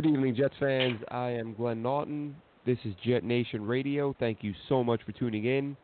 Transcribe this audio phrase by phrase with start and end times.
[0.00, 1.00] Good evening, Jets fans.
[1.08, 2.36] I am Glenn Naughton.
[2.64, 4.14] This is Jet Nation Radio.
[4.20, 5.76] Thank you so much for tuning in.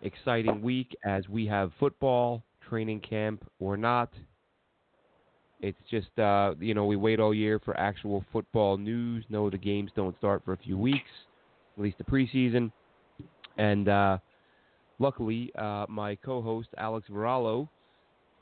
[0.00, 4.08] Exciting week as we have football, training camp or not.
[5.60, 9.22] It's just, uh, you know, we wait all year for actual football news.
[9.28, 11.10] No, the games don't start for a few weeks,
[11.76, 12.72] at least the preseason.
[13.58, 14.16] And uh,
[14.98, 17.68] luckily, uh, my co host, Alex Varallo,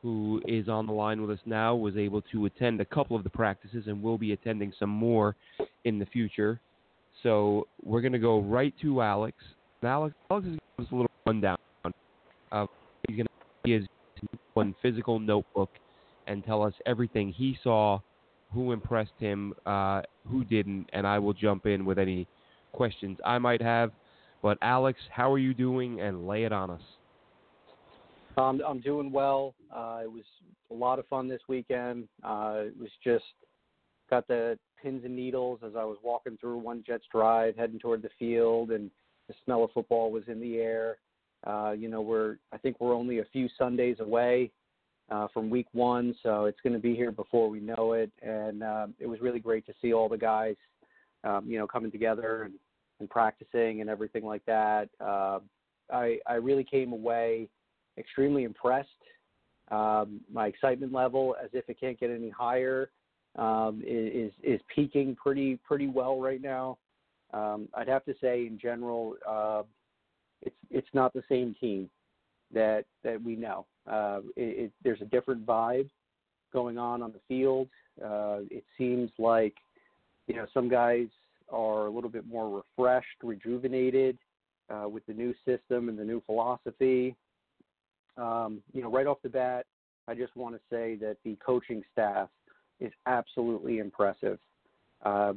[0.02, 3.22] who is on the line with us now, was able to attend a couple of
[3.24, 5.36] the practices and will be attending some more
[5.84, 6.60] in the future.
[7.22, 9.36] So we're going to go right to Alex.
[9.82, 11.58] Alex, Alex is going to give us a little rundown.
[12.52, 12.66] Uh,
[13.06, 13.86] he's going to his
[14.54, 15.70] one physical notebook
[16.26, 17.98] and tell us everything he saw,
[18.52, 22.26] who impressed him, uh, who didn't, and I will jump in with any
[22.72, 23.90] questions I might have.
[24.42, 26.00] But Alex, how are you doing?
[26.00, 26.80] And lay it on us.
[28.36, 29.54] Um, I'm doing well.
[29.74, 30.24] Uh, it was
[30.70, 32.08] a lot of fun this weekend.
[32.22, 33.24] Uh, it was just
[34.08, 38.02] got the pins and needles as I was walking through one Jets drive, heading toward
[38.02, 38.90] the field, and
[39.28, 40.98] the smell of football was in the air.
[41.46, 44.50] Uh, you know, we're I think we're only a few Sundays away
[45.10, 48.10] uh, from Week One, so it's going to be here before we know it.
[48.22, 50.56] And uh, it was really great to see all the guys,
[51.24, 52.54] um, you know, coming together and,
[53.00, 54.88] and practicing and everything like that.
[55.00, 55.40] Uh,
[55.92, 57.48] I I really came away
[57.98, 58.88] extremely impressed.
[59.70, 62.90] Um, my excitement level, as if it can't get any higher,
[63.36, 66.78] um, is is peaking pretty pretty well right now.
[67.32, 69.62] Um, I'd have to say, in general, uh,
[70.42, 71.88] it's it's not the same team
[72.52, 73.66] that that we know.
[73.90, 75.88] Uh, it, it, there's a different vibe
[76.52, 77.68] going on on the field.
[78.04, 79.54] Uh, it seems like
[80.26, 81.06] you know some guys
[81.52, 84.18] are a little bit more refreshed, rejuvenated
[84.68, 87.14] uh, with the new system and the new philosophy.
[88.16, 89.66] Um, you know, right off the bat,
[90.08, 92.28] I just want to say that the coaching staff
[92.80, 94.38] is absolutely impressive.
[95.04, 95.34] Uh,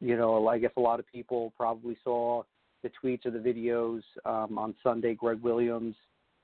[0.00, 2.42] you know, I guess a lot of people probably saw
[2.82, 5.14] the tweets or the videos um, on Sunday.
[5.14, 5.94] Gregg Williams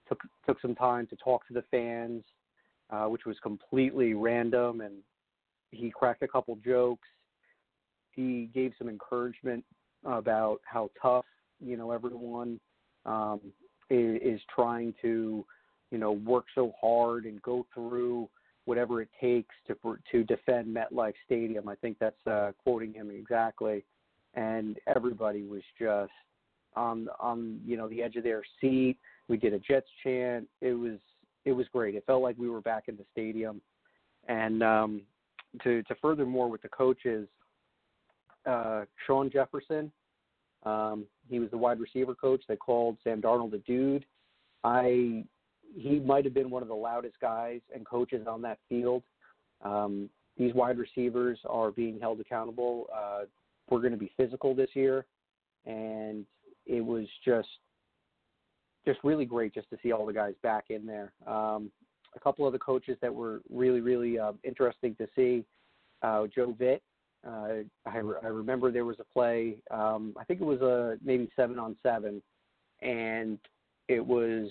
[0.08, 2.24] took took some time to talk to the fans,
[2.90, 4.94] uh, which was completely random, and
[5.70, 7.08] he cracked a couple jokes.
[8.12, 9.64] He gave some encouragement
[10.04, 11.26] about how tough
[11.60, 12.60] you know everyone
[13.04, 13.40] um,
[13.90, 15.44] is, is trying to
[15.90, 18.28] you know, work so hard and go through
[18.64, 19.76] whatever it takes to
[20.12, 21.68] to defend MetLife Stadium.
[21.68, 23.84] I think that's uh, quoting him exactly.
[24.34, 26.12] And everybody was just
[26.76, 28.98] on on you know the edge of their seat.
[29.28, 30.46] We did a Jets chant.
[30.60, 30.98] It was
[31.44, 31.94] it was great.
[31.94, 33.60] It felt like we were back in the stadium.
[34.28, 35.02] And um,
[35.62, 37.26] to to furthermore with the coaches,
[38.46, 39.90] uh, Shawn Jefferson,
[40.64, 42.42] um, he was the wide receiver coach.
[42.48, 44.04] They called Sam Darnold a dude.
[44.62, 45.24] I
[45.78, 49.02] he might have been one of the loudest guys and coaches on that field.
[49.62, 52.88] Um, these wide receivers are being held accountable.
[52.94, 53.24] Uh,
[53.70, 55.04] we're going to be physical this year,
[55.66, 56.24] and
[56.66, 57.48] it was just
[58.86, 61.12] just really great just to see all the guys back in there.
[61.26, 61.70] Um,
[62.16, 65.44] a couple of the coaches that were really really uh, interesting to see.
[66.02, 66.80] Uh, Joe Vitt.
[67.26, 69.56] Uh, I, re- I remember there was a play.
[69.72, 72.22] Um, I think it was a maybe seven on seven,
[72.80, 73.38] and
[73.88, 74.50] it was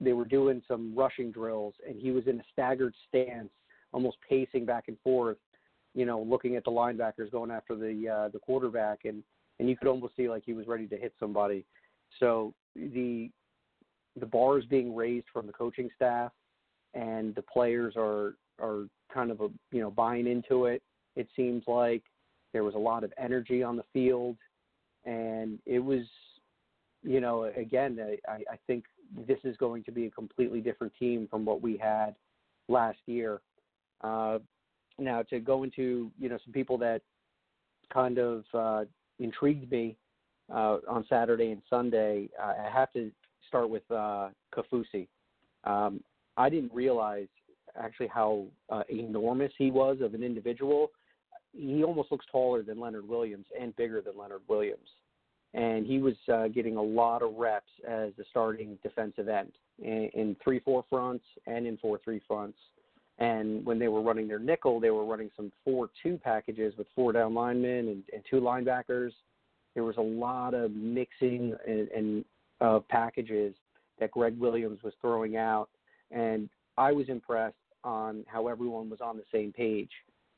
[0.00, 3.50] they were doing some rushing drills, and he was in a staggered stance,
[3.92, 5.38] almost pacing back and forth,
[5.94, 9.22] you know, looking at the linebackers going after the uh, the quarterback, and
[9.58, 11.64] and you could almost see like he was ready to hit somebody.
[12.20, 13.30] So the
[14.18, 16.32] the bar is being raised from the coaching staff,
[16.94, 20.82] and the players are are kind of a you know buying into it.
[21.16, 22.02] It seems like
[22.52, 24.36] there was a lot of energy on the field,
[25.04, 26.04] and it was,
[27.02, 27.98] you know, again,
[28.28, 28.84] I, I think
[29.26, 32.14] this is going to be a completely different team from what we had
[32.68, 33.40] last year.
[34.02, 34.38] Uh,
[34.98, 37.02] now, to go into you know some people that
[37.92, 38.84] kind of uh,
[39.18, 39.96] intrigued me
[40.52, 43.10] uh, on Saturday and Sunday, I have to
[43.48, 45.06] start with uh, Kaufusi.
[45.64, 46.00] Um,
[46.36, 47.28] I didn't realize
[47.78, 50.90] actually how uh, enormous he was of an individual.
[51.52, 54.88] He almost looks taller than Leonard Williams and bigger than Leonard Williams
[55.56, 60.10] and he was uh, getting a lot of reps as the starting defensive end in,
[60.14, 62.58] in three four fronts and in four three fronts.
[63.18, 66.86] And when they were running their nickel, they were running some 4 2 packages with
[66.94, 69.12] four down linemen and, and two linebackers.
[69.72, 73.54] There was a lot of mixing and, and packages
[73.98, 75.70] that Gregg Williams was throwing out.
[76.10, 79.90] And I was impressed on how everyone was on the same page.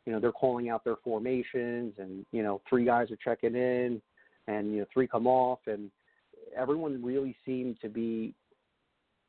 [0.06, 4.00] You know, they're calling out their formations, and, you know, three guys are checking in,
[4.48, 5.60] and, you know, three come off.
[5.68, 5.90] And
[6.56, 8.34] everyone really seemed to be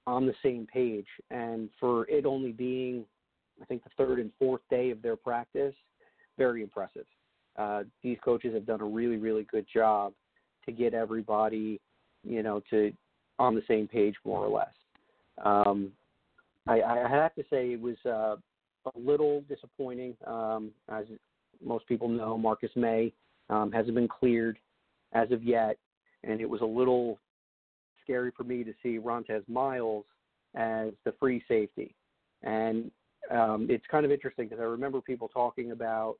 [0.07, 1.05] on the same page.
[1.29, 3.05] And for it only being
[3.61, 5.73] I think the third and fourth day of their practice.
[6.37, 7.05] Very impressive.
[7.57, 10.13] Uh, these coaches have done a really, really good job
[10.65, 11.79] to get everybody,
[12.23, 12.91] you know, to
[13.37, 14.73] on the same page more or less.
[15.43, 15.91] Um,
[16.67, 18.35] I, I have to say it was uh,
[18.85, 20.15] a little disappointing.
[20.27, 21.05] Um, as
[21.63, 23.13] most people know, Marcus Maye
[23.49, 24.57] um, hasn't been cleared
[25.13, 25.77] as of yet,
[26.23, 27.19] and it was a little
[28.03, 30.05] scary for me to see Rontez Miles
[30.55, 31.95] as the free safety.
[32.43, 32.91] And
[33.31, 36.15] um, it's kind of interesting because I remember people talking about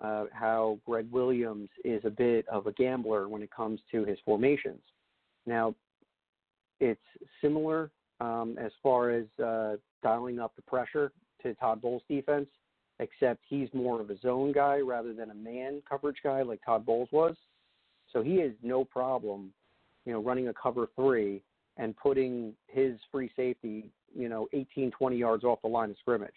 [0.00, 4.18] uh, how Gregg Williams is a bit of a gambler when it comes to his
[4.24, 4.80] formations.
[5.46, 5.74] Now,
[6.80, 7.00] it's
[7.40, 7.90] similar
[8.20, 11.12] um, as far as uh, dialing up the pressure
[11.42, 12.48] to Todd Bowles' defense,
[12.98, 16.84] except he's more of a zone guy rather than a man coverage guy like Todd
[16.84, 17.36] Bowles was.
[18.16, 19.52] So he has no problem,
[20.06, 21.42] you know, running a cover three
[21.76, 26.30] and putting his free safety you know 18, 20 yards off the line of scrimmage.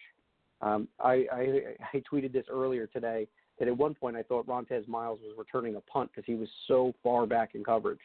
[0.60, 1.60] Um, I, I,
[1.94, 3.26] I tweeted this earlier today
[3.58, 6.50] that at one point I thought Rontez Miles was returning a punt because he was
[6.68, 7.98] so far back in coverage.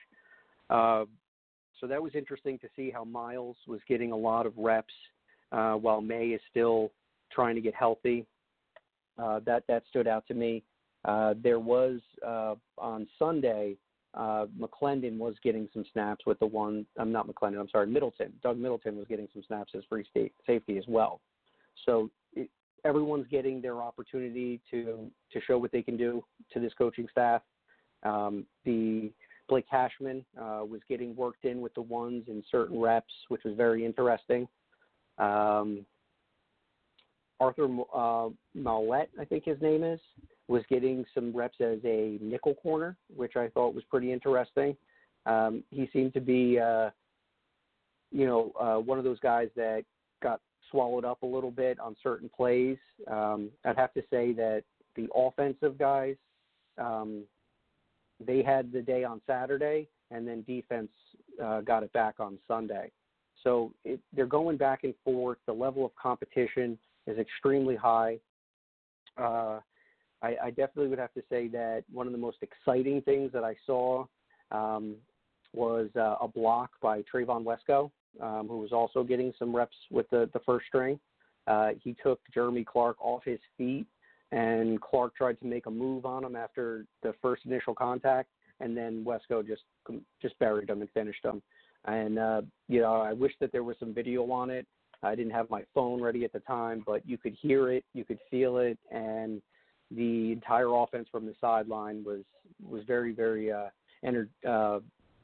[0.70, 1.04] Uh,
[1.82, 4.94] so that was interesting to see how Miles was getting a lot of reps
[5.52, 6.94] uh, while Maye is still
[7.30, 8.26] trying to get healthy.
[9.18, 10.64] Uh, that that stood out to me.
[11.06, 13.78] Uh, there was uh, on Sunday
[14.16, 16.86] uh, McClendon was getting some snaps with the one.
[16.98, 17.60] I'm not McClendon.
[17.60, 18.32] I'm sorry, Middleton.
[18.42, 21.20] Doug Middleton was getting some snaps as free state, safety as well.
[21.86, 22.50] So it,
[22.86, 26.24] everyone's getting their opportunity to to show what they can do
[26.54, 27.42] to this coaching staff.
[28.04, 29.12] Um, the
[29.50, 33.56] Blake Cashman uh, was getting worked in with the ones in certain reps, which was
[33.56, 34.48] very interesting.
[35.18, 35.86] Um,
[37.40, 40.00] Arthur uh, Maulet, I think his name is,
[40.48, 44.76] was getting some reps as a nickel corner, which I thought was pretty interesting.
[45.26, 46.92] Um, he seemed to be, uh,
[48.12, 49.84] you know, uh, one of those guys that
[50.22, 50.40] got
[50.70, 52.78] swallowed up a little bit on certain plays.
[53.10, 54.64] Um, I'd have to say that
[54.96, 56.16] the offensive guys,
[56.78, 57.24] um,
[58.26, 60.90] they had the day on Saturday, and then defense
[61.44, 62.92] uh, got it back on Sunday.
[63.44, 65.38] So it, they're going back and forth.
[65.46, 66.78] The level of competition
[67.08, 68.20] is extremely high.
[69.18, 69.60] Uh,
[70.26, 73.44] I, I definitely would have to say that one of the most exciting things that
[73.44, 74.06] I saw
[74.52, 74.96] um,
[75.54, 80.10] was uh, a block by Trevon Wesco, um, who was also getting some reps with
[80.10, 81.00] the, the first string.
[81.48, 83.86] Uh, he took Jeremy Clark off his feet,
[84.32, 88.30] and Clark tried to make a move on him after the first initial contact,
[88.60, 89.62] and then Wesco just
[90.22, 91.42] just buried him and finished him.
[91.86, 94.66] And uh, you know, I wish that there was some video on it.
[95.04, 98.04] I didn't have my phone ready at the time, but you could hear it, you
[98.04, 99.40] could feel it, and
[99.92, 102.24] the entire offense from the sideline was
[102.68, 103.68] was very very uh,
[104.48, 104.80] uh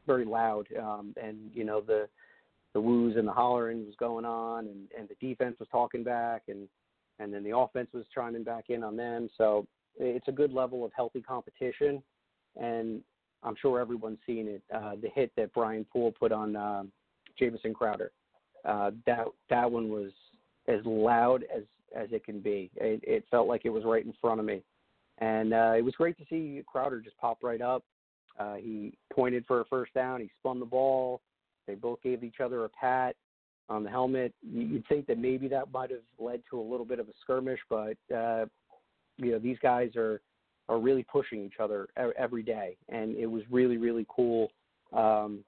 [0.08, 2.08] very loud um, and you know the
[2.74, 6.44] the woos and the hollering was going on and and the defense was talking back
[6.48, 6.68] and
[7.20, 9.30] and then the offense was chiming back in on them.
[9.38, 9.68] So
[9.98, 12.02] it's a good level of healthy competition
[12.60, 13.02] and
[13.44, 16.84] I'm sure everyone's seen it uh, the hit that Brian Poole put on uh,
[17.38, 18.12] Jamison Crowder.
[18.66, 20.12] Uh, that that one was
[20.68, 21.64] as loud as
[21.96, 22.72] as it can be.
[22.76, 24.64] It, it felt like it was right in front of me,
[25.20, 27.84] and uh, it was great to see Crowder just pop right up.
[28.40, 30.22] Uh, he pointed for a first down.
[30.22, 31.22] He spun the ball.
[31.68, 33.16] They both gave each other a pat
[33.70, 34.34] on the helmet.
[34.42, 37.60] You'd think that maybe that might have led to a little bit of a skirmish,
[37.70, 38.46] but uh,
[39.18, 40.22] you know these guys are
[40.70, 44.52] are really pushing each other every day, and it was really really cool
[44.94, 45.44] um,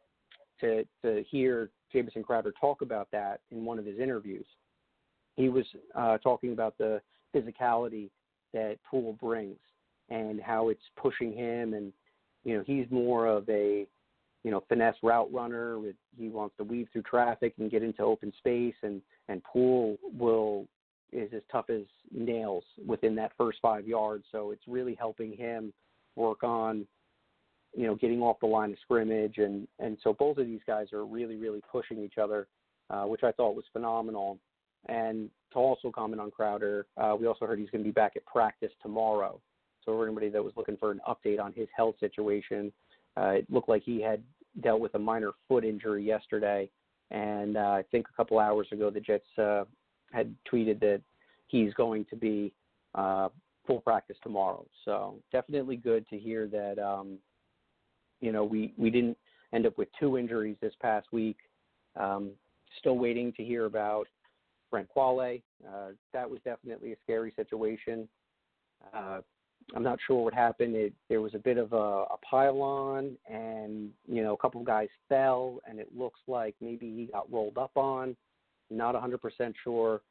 [0.60, 4.46] to to hear Jamison Crowder talk about that in one of his interviews
[5.36, 7.02] he was uh, talking about the
[7.36, 8.10] physicality
[8.54, 9.58] that Poole brings
[10.10, 11.92] and how it's pushing him, and
[12.44, 13.88] you know he's more of a
[14.44, 15.80] you know finesse route runner.
[15.80, 19.98] With, he wants to weave through traffic and get into open space, and and Poole
[20.18, 20.68] will
[21.12, 24.26] is as tough as nails within that first five yards.
[24.32, 25.74] So it's really helping him
[26.16, 26.86] work on
[27.76, 30.94] you know getting off the line of scrimmage, and and so both of these guys
[30.94, 32.48] are really really pushing each other,
[32.90, 34.38] uh, which I thought was phenomenal.
[34.88, 38.14] And to also comment on Crowder, uh, we also heard he's going to be back
[38.16, 39.40] at practice tomorrow.
[39.86, 42.72] So for anybody that was looking for an update on his health situation,
[43.18, 44.24] uh, it looked like he had
[44.62, 46.70] dealt with a minor foot injury yesterday,
[47.12, 49.66] and uh, I think a couple hours ago the Jets uh,
[50.12, 51.02] had tweeted that
[51.48, 52.54] he's going to be
[52.96, 53.30] uh,
[53.66, 54.66] full practice tomorrow.
[54.86, 56.80] So definitely good to hear that.
[56.80, 57.18] Um,
[58.22, 59.18] you know, we we didn't
[59.54, 61.38] end up with two injuries this past week.
[62.00, 62.32] Um,
[62.80, 64.08] still waiting to hear about
[64.74, 65.44] Brent Qvale.
[65.68, 68.10] Uh, that was definitely a scary situation.
[68.92, 69.20] Uh,
[69.76, 70.76] I'm not sure what happened.
[70.76, 74.66] It, there was a bit of a, a pylon, and you know, a couple of
[74.66, 78.18] guys fell, and it looks like maybe he got rolled up on.
[78.72, 80.02] Not 100% sure,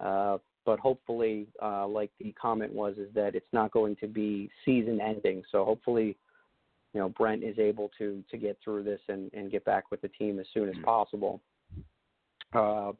[0.00, 0.36] uh,
[0.66, 5.00] but hopefully, uh, like the comment was, is that it's not going to be season
[5.00, 5.42] ending.
[5.50, 6.14] So hopefully,
[6.92, 10.02] you know, Brent is able to to get through this and, and get back with
[10.02, 10.84] the team as soon as mm-hmm.
[10.84, 11.40] possible.
[12.52, 12.92] Uh,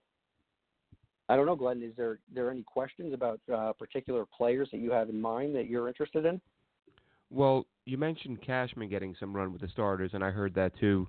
[1.31, 1.81] I don't know, Glenn.
[1.81, 5.69] Is there there any questions about uh, particular players that you have in mind that
[5.69, 6.41] you're interested in?
[7.31, 11.07] Well, you mentioned Cashman getting some run with the starters, and I heard that too.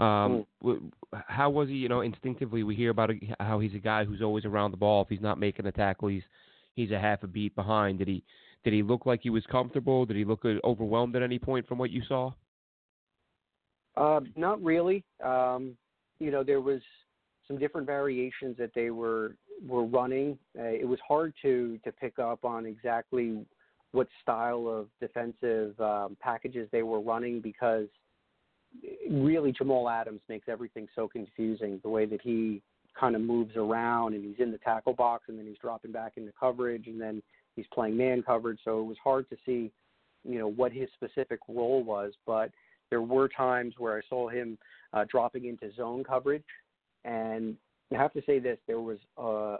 [0.00, 0.90] Um, mm.
[1.28, 1.76] How was he?
[1.76, 5.02] You know, instinctively we hear about how he's a guy who's always around the ball.
[5.02, 6.24] If he's not making a tackle, he's
[6.74, 7.98] he's a half a beat behind.
[7.98, 8.24] Did he
[8.64, 10.04] did he look like he was comfortable?
[10.06, 12.32] Did he look overwhelmed at any point from what you saw?
[13.96, 15.04] Uh, not really.
[15.24, 15.76] Um,
[16.18, 16.80] you know, there was
[17.46, 19.36] some different variations that they were
[19.66, 20.38] were running.
[20.58, 23.44] Uh, it was hard to to pick up on exactly
[23.92, 27.86] what style of defensive um, packages they were running because
[29.10, 31.80] really Jamal Adams makes everything so confusing.
[31.82, 32.62] The way that he
[32.98, 36.12] kind of moves around and he's in the tackle box and then he's dropping back
[36.16, 37.22] into coverage and then
[37.54, 38.58] he's playing man coverage.
[38.64, 39.70] So it was hard to see,
[40.24, 42.12] you know, what his specific role was.
[42.26, 42.50] But
[42.90, 44.58] there were times where I saw him
[44.92, 46.44] uh, dropping into zone coverage
[47.06, 47.56] and
[47.92, 49.56] I have to say this: there was uh,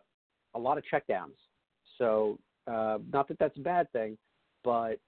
[0.55, 1.37] a lot of checkdowns.
[1.97, 4.19] So uh, not that that's a bad thing,
[4.65, 4.99] but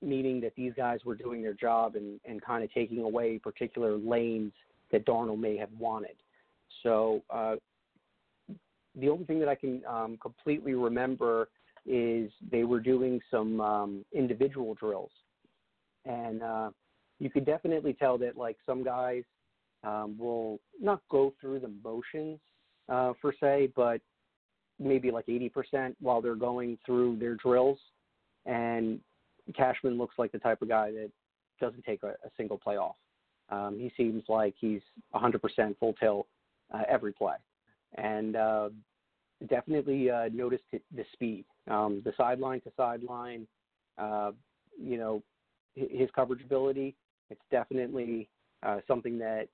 [0.00, 3.96] meaning that these guys were doing their job and, and kind of taking away particular
[3.96, 4.52] lanes
[4.90, 6.16] that Darnold may have wanted.
[6.82, 7.56] So uh,
[8.96, 11.48] the only thing that I can um, completely remember
[11.86, 15.10] is they were doing some um, individual drills,
[16.04, 16.70] and uh,
[17.18, 19.24] you could definitely tell that like some guys
[19.84, 22.38] um, will not go through the motions
[22.88, 24.00] uh, per se, but
[24.78, 27.78] maybe like 80% while they're going through their drills.
[28.46, 29.00] And
[29.54, 31.10] Cashman looks like the type of guy that
[31.60, 32.96] doesn't take a, a single play off.
[33.50, 34.80] Um, he seems like he's
[35.14, 36.26] 100% full tilt
[36.72, 37.34] uh, every play.
[37.96, 38.70] And uh,
[39.48, 43.46] definitely uh, noticed the speed, um, the sideline to sideline,
[43.98, 44.32] uh,
[44.80, 45.22] you know,
[45.74, 46.94] his coverage ability.
[47.30, 48.28] It's definitely
[48.62, 49.48] uh, something that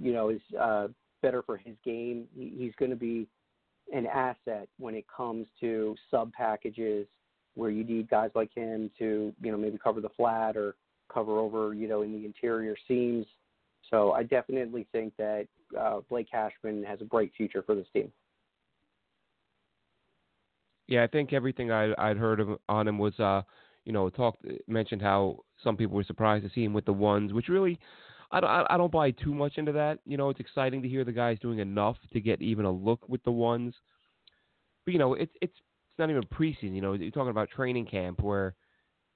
[0.00, 0.88] you know, is uh,
[1.22, 2.26] better for his game.
[2.36, 3.26] He's going to be
[3.92, 7.06] an asset when it comes to sub packages
[7.54, 10.76] where you need guys like him to, you know, maybe cover the flat or
[11.12, 13.26] cover over, you know, in the interior seams.
[13.90, 15.46] So I definitely think that
[15.78, 18.12] uh, Blake Cashman has a bright future for this team.
[20.88, 23.42] Yeah, I think everything I, I'd heard of, on him was, uh,
[23.84, 27.32] you know, talked mentioned how some people were surprised to see him with the ones,
[27.32, 27.78] which really
[28.30, 29.98] I don't, I don't buy too much into that.
[30.04, 33.08] You know, it's exciting to hear the guys doing enough to get even a look
[33.08, 33.74] with the ones.
[34.84, 36.74] But you know, it's it's it's not even preseason.
[36.74, 38.54] You know, you're talking about training camp where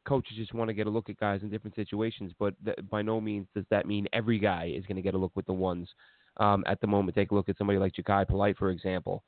[0.06, 2.32] coaches just want to get a look at guys in different situations.
[2.38, 5.18] But th- by no means does that mean every guy is going to get a
[5.18, 5.88] look with the ones.
[6.36, 9.22] Um, at the moment, take a look at somebody like Jachai Polite, for example.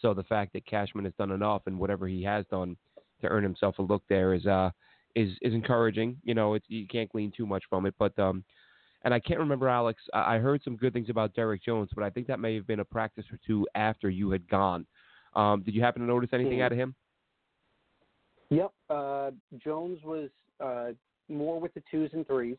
[0.00, 2.76] So the fact that Cashman has done enough and whatever he has done
[3.20, 4.70] to earn himself a look there is uh
[5.14, 6.16] is is encouraging.
[6.24, 8.44] You know, it's you can't glean too much from it, but um,
[9.06, 10.02] and I can't remember, Alex.
[10.12, 12.80] I heard some good things about Derrick Jones, but I think that may have been
[12.80, 14.84] a practice or two after you had gone.
[15.36, 16.92] Um, did you happen to notice anything out of him?
[18.50, 18.72] Yep.
[18.90, 19.30] Uh,
[19.62, 20.28] Jones was
[20.60, 20.88] uh,
[21.28, 22.56] more with the twos and threes.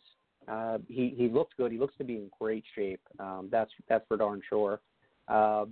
[0.48, 1.70] Uh, he he looked good.
[1.74, 3.02] He looks to be in great shape.
[3.20, 4.80] Um, that's that's for darn sure.
[5.28, 5.66] Uh,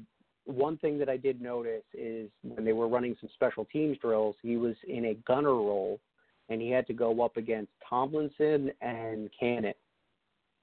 [0.44, 4.36] one thing that I did notice is when they were running some special teams drills,
[4.42, 6.02] he was in a gunner role,
[6.50, 9.74] and he had to go up against Tomlinson and Cannon.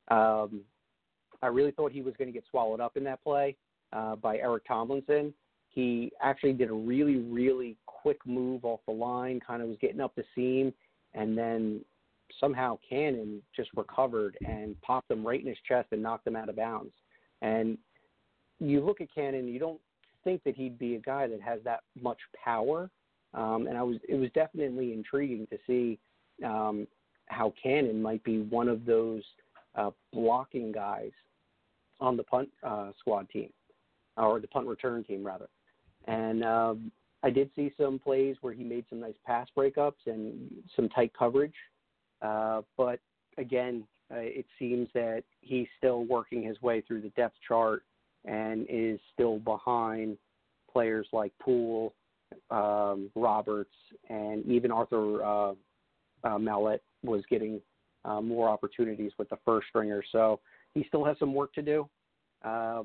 [0.09, 0.63] Um,
[1.43, 3.57] I really thought he was going to get swallowed up in that play
[3.93, 5.35] uh, by Eric Tomlinson.
[5.69, 10.01] He actually did a really, really quick move off the line, kind of was getting
[10.01, 10.73] up the seam,
[11.15, 11.81] and then
[12.39, 16.49] somehow Cannon just recovered and popped him right in his chest and knocked him out
[16.49, 16.93] of bounds.
[17.41, 17.79] And
[18.61, 19.81] you look at Cannon, you don't
[20.25, 22.91] think that he'd be a guy that has that much power.
[23.35, 25.99] Um, and I was, it was definitely intriguing to see
[26.45, 26.87] um,
[27.27, 29.23] how Cannon might be one of those
[29.75, 31.13] uh, blocking guys
[32.01, 33.51] on the punt uh, squad team,
[34.17, 35.49] or the punt return team rather.
[36.07, 40.51] And um, I did see some plays where he made some nice pass breakups and
[40.75, 41.55] some tight coverage.
[42.21, 43.01] Uh, but
[43.39, 47.85] again, uh, it seems that he's still working his way through the depth chart
[48.25, 50.17] and is still behind
[50.71, 51.95] players like Poole
[52.51, 53.75] um, Roberts,
[54.09, 55.53] and even Arthur uh,
[56.25, 57.61] uh, Maulet was getting
[58.05, 60.03] uh, more opportunities with the first stringer.
[60.13, 60.41] So
[60.75, 61.89] he still has some work to do.
[62.45, 62.83] Uh,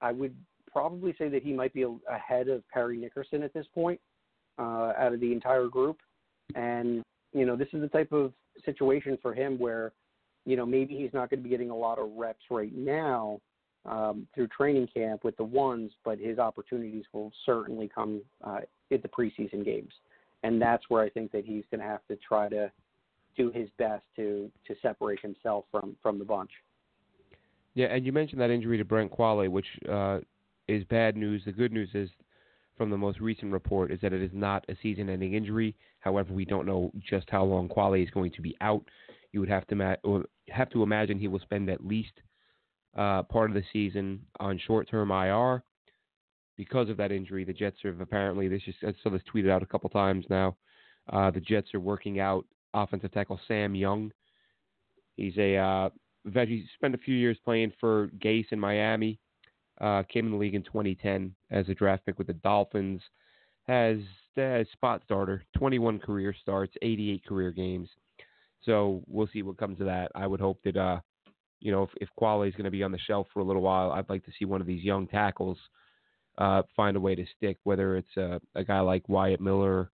[0.00, 0.34] I would
[0.70, 4.00] probably say that he might be a, ahead of Parry Nickerson at this point
[4.58, 5.98] uh, out of the entire group.
[6.54, 8.32] And, you know, this is the type of
[8.64, 9.92] situation for him where,
[10.46, 13.40] you know, maybe he's not going to be getting a lot of reps right now
[13.84, 18.60] um, through training camp with the ones, but his opportunities will certainly come uh,
[18.90, 19.92] at the preseason games.
[20.42, 22.70] And that's where I think that he's going to have to try to
[23.38, 26.50] do his best to to separate himself from from the bunch.
[27.74, 30.18] Yeah, and you mentioned that injury to Brent Qvale, which uh,
[30.66, 31.42] is bad news.
[31.46, 32.10] The good news is,
[32.76, 35.76] from the most recent report, is that it is not a season-ending injury.
[36.00, 38.84] However, we don't know just how long Qvale is going to be out.
[39.32, 42.12] You would have to ma- have to imagine he will spend at least
[42.96, 45.62] uh, part of the season on short-term IR
[46.56, 47.44] because of that injury.
[47.44, 50.56] The Jets have apparently this just I saw this tweeted out a couple times now.
[51.12, 52.44] Uh, the Jets are working out
[52.74, 54.12] offensive tackle Sam Young.
[55.16, 55.88] He's a uh,
[56.74, 59.18] spent a few years playing for Gase in Miami.
[59.80, 63.00] Uh, came in the league in 2010 as a draft pick with the Dolphins.
[63.68, 63.98] Has
[64.36, 67.88] a spot starter, 21 career starts, 88 career games.
[68.64, 70.10] So we'll see what comes of that.
[70.14, 71.00] I would hope that, uh,
[71.60, 73.92] you know, if, if is going to be on the shelf for a little while,
[73.92, 75.58] I'd like to see one of these young tackles
[76.38, 79.90] uh, find a way to stick, whether it's a guy like Wyatt Miller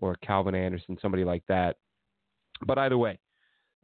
[0.00, 1.76] or Calvin Anderson, somebody like that.
[2.66, 3.18] But either way,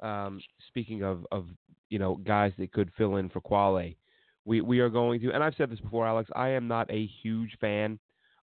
[0.03, 1.47] um, speaking of, of
[1.89, 3.97] you know guys that could fill in for Qvale,
[4.45, 6.31] we we are going to, and I've said this before, Alex.
[6.35, 7.99] I am not a huge fan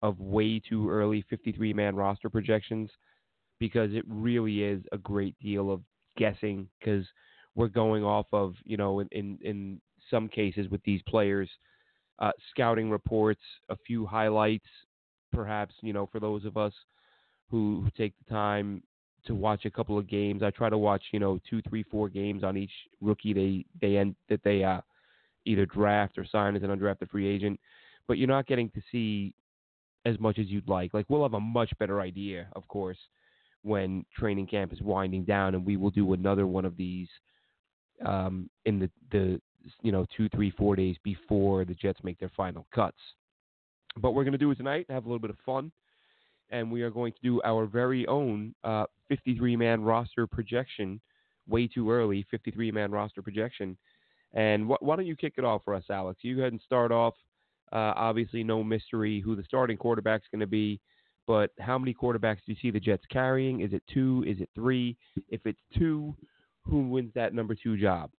[0.04, 2.90] of way too early 53 man roster projections
[3.60, 5.82] because it really is a great deal of
[6.18, 7.06] guessing because
[7.56, 11.50] we're going off of you know in in, in some cases with these players
[12.20, 14.68] uh, scouting reports, a few highlights,
[15.32, 16.74] perhaps you know for those of us
[17.50, 18.82] who, who take the time
[19.28, 20.44] to watch a couple of games.
[20.44, 23.98] I try to watch, you know, two, three, four games on each rookie they they
[23.98, 24.82] end that they uh,
[25.46, 27.60] either draft or sign as an undrafted free agent.
[28.08, 29.34] But you're not getting to see
[30.06, 30.94] as much as you'd like.
[30.94, 32.98] Like we'll have a much better idea, of course,
[33.64, 37.10] when training camp is winding down, and we will do another one of these
[38.06, 39.42] um, in the the
[39.82, 42.98] you know two, three, four days before the Jets make their final cuts.
[43.98, 45.72] But we're to do it tonight, have a little bit of fun
[46.50, 48.54] and we are going to do our very own
[49.10, 51.02] 53 uh, man roster projection.
[51.48, 53.78] Way too early, 53 man roster projection.
[54.34, 56.20] And wh- why don't you kick it off for us, Alex?
[56.22, 57.14] You go ahead and start off.
[57.72, 60.80] Uh, obviously, no mystery who the starting quarterback is going to be,
[61.26, 63.60] but how many quarterbacks do you see the Jets carrying?
[63.62, 64.24] Is it two?
[64.26, 64.96] Is it three?
[65.30, 66.16] If it's two,
[66.64, 68.10] who wins that number two job?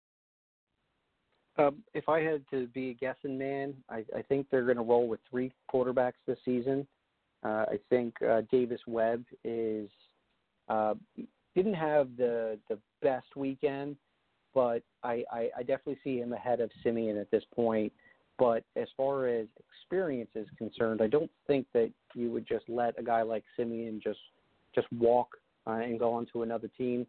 [1.59, 4.83] Um, if I had to be a guessing man, I, I think they're going to
[4.83, 6.87] roll with three quarterbacks this season.
[7.43, 9.91] Uh, I think uh, Davis Webb is
[10.69, 10.95] uh,
[11.55, 13.97] didn't have the the best weekend,
[14.55, 17.93] but I, I, I definitely see him ahead of Siemian at this point.
[18.39, 22.99] But as far as experience is concerned, I don't think that you would just let
[22.99, 24.21] a guy like Siemian just
[24.75, 25.29] just walk
[25.67, 27.07] uh, and go on to another team.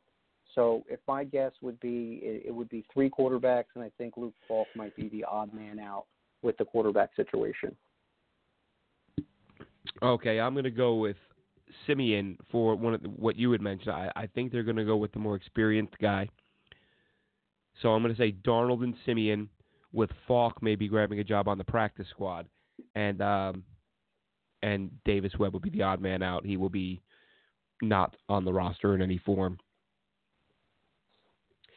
[0.55, 4.15] So if my guess would be, it, it would be three quarterbacks, and I think
[4.17, 6.05] Luke Falk might be the odd man out
[6.41, 7.75] with the quarterback situation.
[10.01, 11.17] Okay, I'm going to go with
[11.85, 13.91] Siemian for one of the, what you had mentioned.
[13.91, 16.27] I, I think they're going to go with the more experienced guy.
[17.81, 19.49] So I'm going to say Darnold and Siemian
[19.93, 22.47] with Falk maybe grabbing a job on the practice squad,
[22.95, 23.63] and um,
[24.61, 26.45] and Davis Webb will be the odd man out.
[26.45, 27.01] He will be
[27.81, 29.57] not on the roster in any form.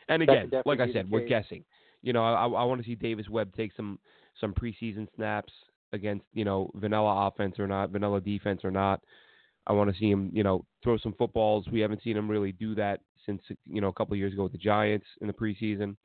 [0.09, 1.65] And again, like I said, we're guessing.
[2.03, 3.99] You know, I, I want to see Davis Webb take some
[4.41, 5.53] some preseason snaps,
[5.93, 9.01] against you know vanilla offense or not, vanilla defense or not.
[9.67, 11.67] I want to see him, you know, throw some footballs.
[11.71, 14.43] We haven't seen him really do that since you know a couple of years ago
[14.45, 15.97] with the Giants in the preseason.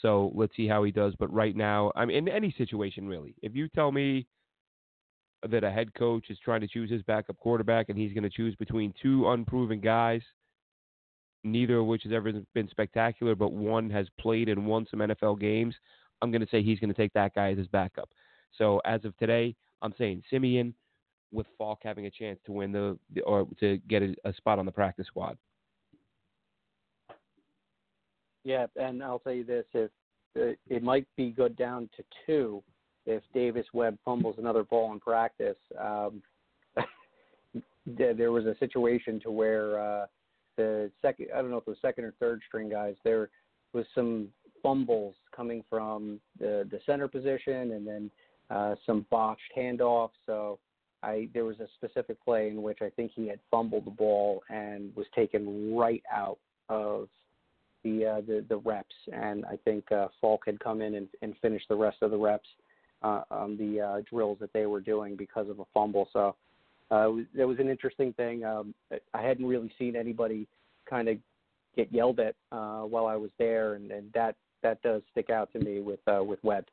[0.00, 1.14] So let's see how he does.
[1.18, 4.26] But right now, I mean, in any situation really, if you tell me
[5.48, 8.30] that a head coach is trying to choose his backup quarterback and he's going to
[8.30, 10.22] choose between two unproven guys,
[11.44, 15.40] neither of which has ever been spectacular, but one has played and won some NFL
[15.40, 15.74] games,
[16.20, 18.10] I'm going to say he's going to take that guy as his backup.
[18.58, 20.74] So as of today, I'm saying Siemian
[21.32, 24.66] with Falk having a chance to win the, or to get a, a spot on
[24.66, 25.36] the practice squad.
[28.44, 29.90] Yeah, and I'll tell you this: if
[30.38, 32.62] uh, it might be good down to two,
[33.06, 35.56] if Davis Webb fumbles another ball in practice.
[35.78, 36.22] Um,
[37.86, 40.06] there was a situation to where uh,
[40.56, 43.30] the second, I don't know if it was second or third string guys, there
[43.72, 44.28] was some
[44.62, 48.10] fumbles coming from the the center position, and then
[48.50, 50.10] uh, some botched handoffs.
[50.26, 50.58] So
[51.02, 54.42] I there was a specific play in which I think he had fumbled the ball
[54.50, 57.08] and was taken right out of
[57.84, 61.34] the uh, the the reps, and I think uh, Falk had come in and, and
[61.40, 62.48] finished the rest of the reps
[63.02, 66.08] uh, on the uh, drills that they were doing because of a fumble.
[66.12, 66.36] So
[66.92, 68.44] uh, it was, it was an interesting thing.
[68.44, 68.74] Um,
[69.14, 70.46] I hadn't really seen anybody
[70.88, 71.16] kind of
[71.76, 75.50] get yelled at uh, while I was there, and, and that that does stick out
[75.52, 76.66] to me with uh, with Webb.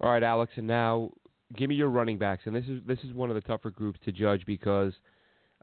[0.00, 1.12] All right, Alex, and now
[1.56, 3.98] give me your running backs, and this is this is one of the tougher groups
[4.04, 4.92] to judge because,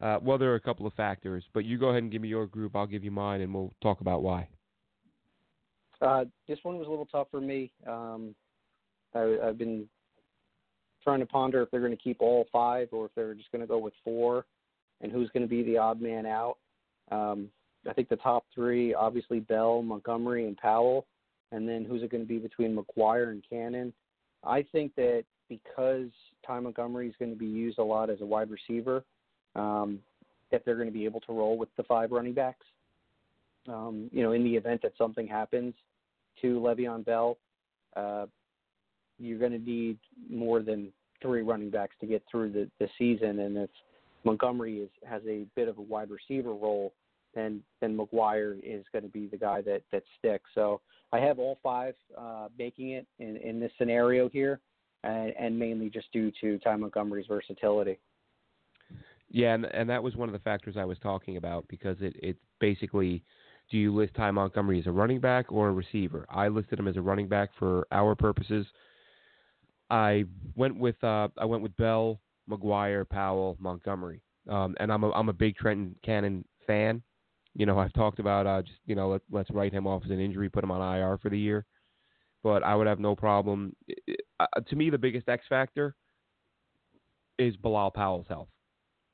[0.02, 2.28] uh, well, there are a couple of factors, but you go ahead and give me
[2.28, 2.76] your group.
[2.76, 4.48] I'll give you mine, and we'll talk about why.
[6.02, 7.72] Uh, this one was a little tough for me.
[7.86, 8.34] Um,
[9.14, 9.88] I, I've been
[11.04, 13.62] trying to ponder if they're going to keep all five or if they're just going
[13.62, 14.46] to go with four,
[15.02, 16.58] and who's going to be the odd man out.
[17.12, 17.50] Um,
[17.88, 21.06] I think the top three, obviously Bell, Montgomery, and Powell,
[21.52, 23.94] and then who's it going to be between McGuire and Cannon?
[24.44, 26.10] I think that because
[26.46, 29.04] Ty Montgomery is going to be used a lot as a wide receiver,
[29.56, 30.00] um,
[30.52, 32.66] that they're going to be able to roll with the five running backs.
[33.68, 35.74] Um, you know, in the event that something happens
[36.42, 37.38] to Le'Veon Bell,
[37.96, 38.26] uh,
[39.20, 39.98] you're going to need
[40.30, 43.40] more than three running backs to get through the, the season.
[43.40, 43.70] And if
[44.24, 46.94] Montgomery is has a bit of a wide receiver role,
[47.36, 50.50] then then McGuire is going to be the guy that that sticks.
[50.56, 50.82] So
[51.12, 54.60] I have all five uh, making it in in this scenario here,
[55.04, 58.00] and, and mainly just due to Ty Montgomery's versatility.
[59.32, 62.16] Yeah, and and that was one of the factors I was talking about because it
[62.22, 63.24] it basically
[63.70, 66.26] do you list Ty Montgomery as a running back or a receiver?
[66.30, 68.66] I listed him as a running back for our purposes.
[69.90, 75.12] I went with uh, I went with Bell, McGuire, Powell, Montgomery, um, and I'm a
[75.12, 77.02] I'm a big Trenton Cannon fan.
[77.56, 80.12] You know, I've talked about uh, just you know let, let's write him off as
[80.12, 81.66] an injury, put him on IR for the year.
[82.44, 83.76] But I would have no problem.
[84.40, 85.96] Uh, to me, the biggest X factor
[87.38, 88.48] is Bilal Powell's health.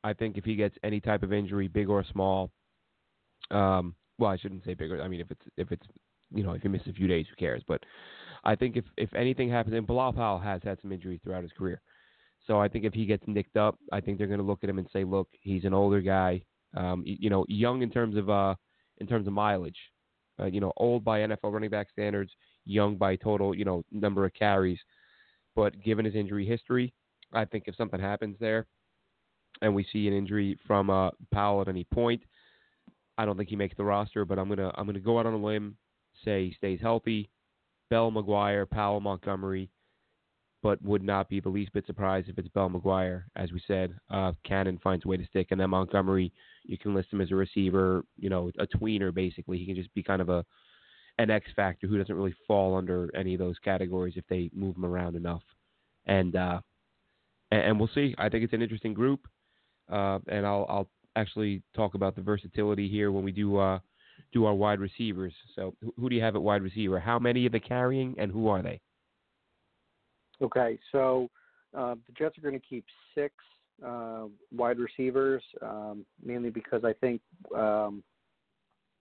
[0.04, 2.52] I think if he gets any type of injury, big or small,
[3.50, 5.02] um, well, I shouldn't say bigger.
[5.02, 5.86] I mean, if it's if it's
[6.34, 7.64] you know if he misses a few days, who cares?
[7.68, 7.82] But
[8.44, 11.52] I think if if anything happens, and Bilal Powell has had some injuries throughout his
[11.58, 11.82] career,
[12.46, 14.70] so I think if he gets nicked up, I think they're going to look at
[14.70, 16.44] him and say, look, he's an older guy
[16.76, 18.56] um, you know, young in terms of uh,
[18.98, 19.78] in terms of mileage.
[20.40, 22.32] Uh, you know, old by NFL running back standards,
[22.66, 24.80] young by total, you know, number of carries.
[25.56, 26.94] But given his injury history,
[27.34, 28.68] I think if something happens there,
[29.62, 32.22] and we see an injury from uh, Powell at any point,
[33.18, 34.26] I don't think he makes the roster.
[34.26, 35.78] But I'm gonna I'm gonna go out on a limb,
[36.24, 37.30] say he stays healthy.
[37.90, 39.70] Bell, McGuire, Powell, Montgomery,
[40.64, 43.24] but would not be the least bit surprised if it's Bell McGuire.
[43.36, 46.96] As we said, uh, Cannon finds a way to stick, and then Montgomery, you can
[46.96, 49.58] list him as a receiver, you know, a tweener basically.
[49.58, 50.44] He can just be kind of a
[51.18, 54.76] an X factor who doesn't really fall under any of those categories if they move
[54.76, 55.44] them around enough.
[56.06, 56.60] And uh,
[57.52, 58.14] and, we'll see.
[58.18, 59.28] I think it's an interesting group,
[59.92, 63.80] uh, and I'll I'll actually talk about the versatility here when we do uh,
[64.34, 65.34] do our wide receivers.
[65.56, 67.00] So who do you have at wide receiver?
[67.00, 68.82] How many are they carrying, and who are they?
[70.42, 71.30] Okay, so
[71.76, 73.34] uh, the Jets are going to keep six
[73.86, 77.22] uh, wide receivers, um, mainly because I think
[77.56, 78.04] um,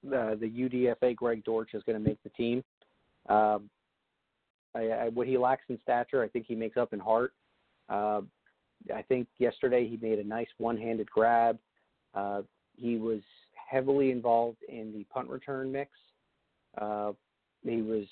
[0.08, 0.50] the,
[1.02, 2.62] UDFA Greg Dortch is going to make the team.
[3.28, 3.70] Um,
[4.74, 7.32] I, I, what he lacks in stature, I think he makes up in heart.
[7.88, 8.22] Uh,
[8.94, 11.58] I think yesterday he made a nice one-handed grab.
[12.14, 12.42] Uh,
[12.76, 13.20] he was
[13.70, 15.90] heavily involved in the punt return mix.
[16.78, 17.12] Uh,
[17.62, 18.04] he was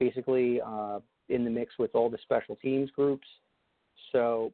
[0.00, 3.26] basically uh, in the mix with all the special teams groups.
[4.12, 4.52] So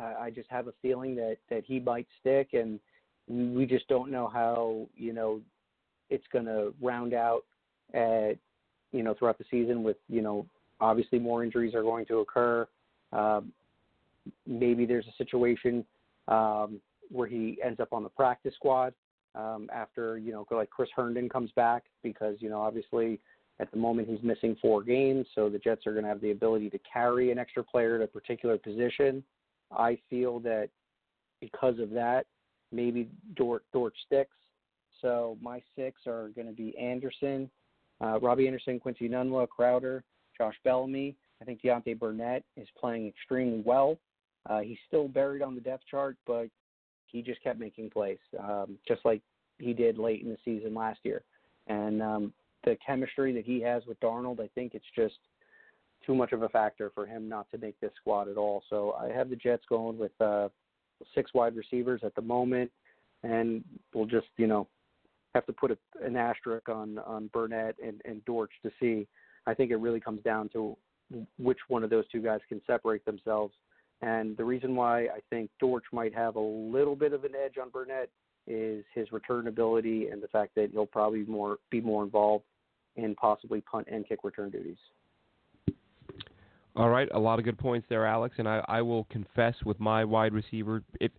[0.00, 2.80] uh, I just have a feeling that that he might stick, and
[3.28, 5.40] we just don't know how you know
[6.10, 7.42] it's going to round out
[7.94, 8.34] at
[8.92, 9.82] you know throughout the season.
[9.82, 10.46] With you know
[10.80, 12.66] obviously more injuries are going to occur.
[13.12, 13.52] Um,
[14.46, 15.84] maybe there's a situation
[16.28, 18.92] um, where he ends up on the practice squad
[19.34, 23.20] um, after you know like Chris Herndon comes back because you know obviously
[23.58, 26.30] at the moment, he's missing four games, so the Jets are going to have the
[26.30, 29.24] ability to carry an extra player at a particular position.
[29.72, 30.68] I feel that
[31.40, 32.26] because of that,
[32.72, 34.36] maybe Dort, Dort sticks.
[35.00, 37.50] So my six are going to be Anderson,
[38.00, 40.04] uh, Robbie Anderson, Quincy Enunwa, Crowder,
[40.36, 41.16] Josh Bellamy.
[41.40, 43.98] I think Deontay Burnett is playing extremely well.
[44.48, 46.48] Uh, he's still buried on the depth chart, but
[47.06, 49.22] he just kept making plays, um, just like
[49.58, 51.22] he did late in the season last year.
[51.66, 52.32] And um,
[52.64, 55.16] the chemistry that he has with Darnold, I think it's just
[56.04, 58.62] too much of a factor for him not to make this squad at all.
[58.70, 60.48] So I have the Jets going with uh,
[61.14, 62.70] six wide receivers at the moment,
[63.22, 64.66] and we'll just you know
[65.34, 69.06] have to put a, an asterisk on on Burnett and, and Dortch to see.
[69.46, 70.76] I think it really comes down to
[71.38, 73.54] which one of those two guys can separate themselves
[74.02, 77.54] And the reason why I think Dortch might have a little bit of an edge
[77.60, 78.10] on Burnett
[78.46, 82.44] is his return ability and the fact that he'll probably more be more involved
[82.96, 84.76] in possibly punt and kick return duties.
[86.76, 88.34] All right, a lot of good points there, Alex.
[88.38, 91.10] And I, I will confess with my wide receiver, if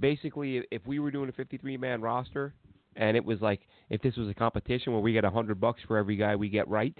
[0.00, 2.52] basically if we were doing a 53 man roster,
[2.96, 5.80] and it was like if this was a competition where we get a hundred bucks
[5.86, 6.96] for every guy we get right,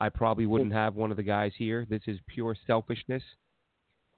[0.00, 0.78] I probably wouldn't hmm.
[0.78, 1.86] have one of the guys here.
[1.88, 3.22] This is pure selfishness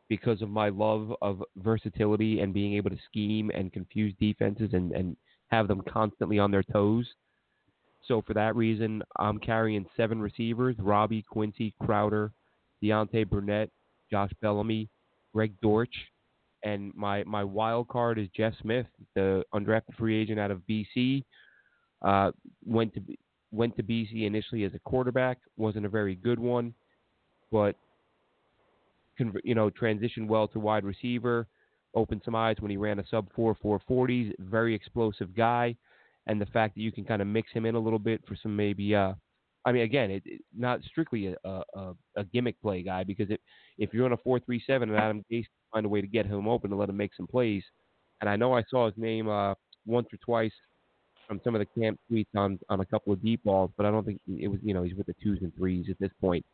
[0.08, 4.92] because of my love of versatility and being able to scheme and confuse defenses and,
[4.92, 5.16] and
[5.48, 7.06] have them constantly on their toes.
[8.06, 12.32] So for that reason, I'm carrying seven receivers: Robbie, Quincy, Crowder,
[12.82, 13.70] Deontay Burnett,
[14.10, 14.88] Josh Bellamy,
[15.34, 15.94] Greg Dortch,
[16.64, 21.24] and my my wild card is Jeff Smith, the undrafted free agent out of BC.
[22.02, 22.30] Uh,
[22.64, 23.00] went to
[23.50, 26.74] went to BC initially as a quarterback, wasn't a very good one,
[27.50, 27.76] but
[29.44, 31.46] you know transitioned well to wide receiver.
[31.94, 34.32] Opened some eyes when he ran a sub four four forties.
[34.38, 35.74] Very explosive guy,
[36.26, 38.36] and the fact that you can kind of mix him in a little bit for
[38.40, 38.94] some maybe.
[38.94, 39.14] Uh,
[39.68, 43.38] I mean, again, it, it not strictly a, a, a gimmick play guy because if
[43.76, 46.24] if you're on a four three seven and Adam Gase find a way to get
[46.24, 47.62] him open and let him make some plays.
[48.20, 49.54] And I know I saw his name uh,
[49.86, 50.52] once or twice
[51.26, 53.90] from some of the camp tweets on on a couple of deep balls, but I
[53.90, 56.44] don't think it was you know he's with the twos and threes at this point.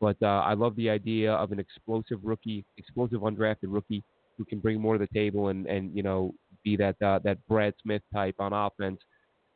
[0.00, 4.04] But uh, I love the idea of an explosive rookie, explosive undrafted rookie
[4.38, 6.32] who can bring more to the table and and you know
[6.62, 9.00] be that uh, that Brad Smith type on offense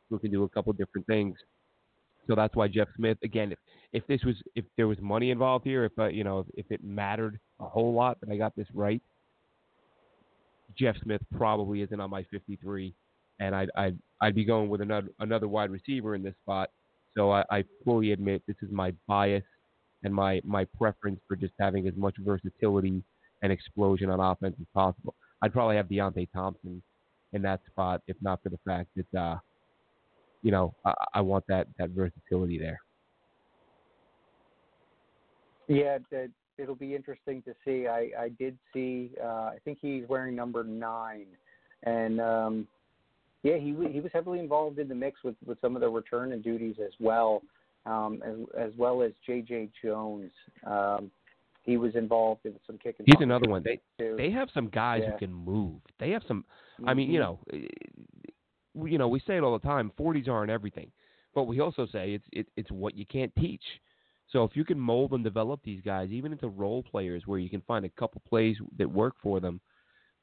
[0.09, 1.37] who can do a couple different things.
[2.27, 3.51] So that's why Jeff Smith again.
[3.51, 3.59] If
[3.93, 6.65] if this was if there was money involved here, if uh, you know if, if
[6.71, 9.01] it mattered a whole lot that I got this right,
[10.77, 12.93] Jeff Smith probably isn't on my 53,
[13.39, 16.69] and I'd I'd, I'd be going with another another wide receiver in this spot.
[17.17, 19.43] So I, I fully admit this is my bias
[20.03, 23.03] and my my preference for just having as much versatility
[23.41, 25.15] and explosion on offense as possible.
[25.41, 26.81] I'd probably have Deonte Thompson
[27.33, 29.37] in that spot if not for the fact that uh,
[30.41, 32.79] you know I, I want that that versatility there.
[35.67, 37.87] Yeah, that it'll be interesting to see.
[37.87, 39.11] I I did see.
[39.21, 41.27] Uh, I think he's wearing number nine,
[41.83, 42.67] and um,
[43.43, 46.33] yeah, he he was heavily involved in the mix with with some of the return
[46.33, 47.41] and duties as well,
[47.85, 49.69] um, as as well as J.J.
[49.83, 50.31] Jones.
[50.65, 51.11] Um,
[51.63, 53.05] he was involved in some kicking.
[53.05, 53.63] He's another one.
[53.63, 54.15] They too.
[54.17, 55.11] they have some guys yeah.
[55.11, 55.79] who can move.
[55.99, 56.43] They have some.
[56.85, 57.57] I mean, you Mm-hmm.
[57.59, 57.67] know,
[58.85, 59.91] you know, we say it all the time.
[59.97, 60.91] Forties aren't everything,
[61.33, 63.63] but we also say it's it, it's what you can't teach.
[64.31, 67.49] So if you can mold and develop these guys, even into role players, where you
[67.49, 69.59] can find a couple plays that work for them,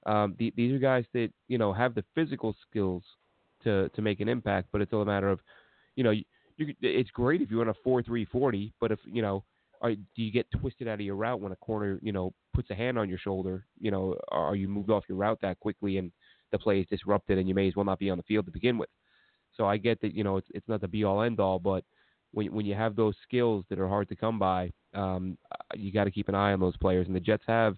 [0.07, 3.03] um, the, these are guys that you know have the physical skills
[3.65, 4.69] to to make an impact.
[4.73, 5.41] But it's all a matter of,
[5.97, 6.25] you know, you,
[6.57, 9.45] you it's great if you run a 4 3 40, but if you know,
[9.83, 12.71] are, do you get twisted out of your route when a corner you know puts
[12.71, 13.67] a hand on your shoulder?
[13.79, 16.11] You know, are you moved off your route that quickly and
[16.53, 18.53] the play is disrupted and you may as well not be on the field to
[18.53, 18.89] begin with.
[19.57, 21.85] So I get that you know it's it's not the be all end all, but
[22.33, 25.37] when when you have those skills that are hard to come by, um,
[25.75, 27.07] you got to keep an eye on those players.
[27.07, 27.77] And the Jets have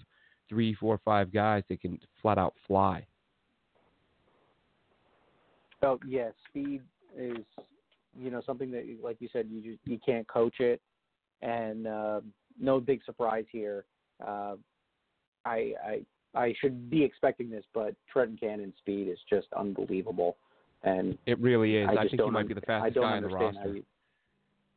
[0.49, 3.07] three, four, five guys that can flat out fly.
[5.83, 6.83] Oh yeah, speed
[7.17, 7.39] is
[8.19, 10.81] you know something that like you said you just, you can't coach it,
[11.41, 12.21] and uh,
[12.59, 13.85] no big surprise here.
[14.25, 14.57] Uh,
[15.47, 16.01] I I
[16.35, 20.37] I should be expecting this, but Trenton Cannon's speed is just unbelievable,
[20.83, 21.89] and it really is.
[21.89, 23.75] I, I, think he might be the fastest guy on the roster.
[23.77, 23.83] You,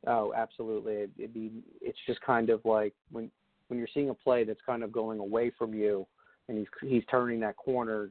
[0.07, 0.93] oh, absolutely.
[0.93, 3.29] It, it'd be it's just kind of like when
[3.67, 6.07] when you're seeing a play that's kind of going away from you,
[6.49, 8.09] and he's he's turning that corner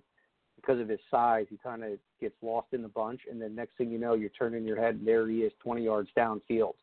[0.56, 3.76] because of his size, he kind of gets lost in the bunch, and then next
[3.76, 6.74] thing you know, you're turning your head, and there he is, 20 yards downfield,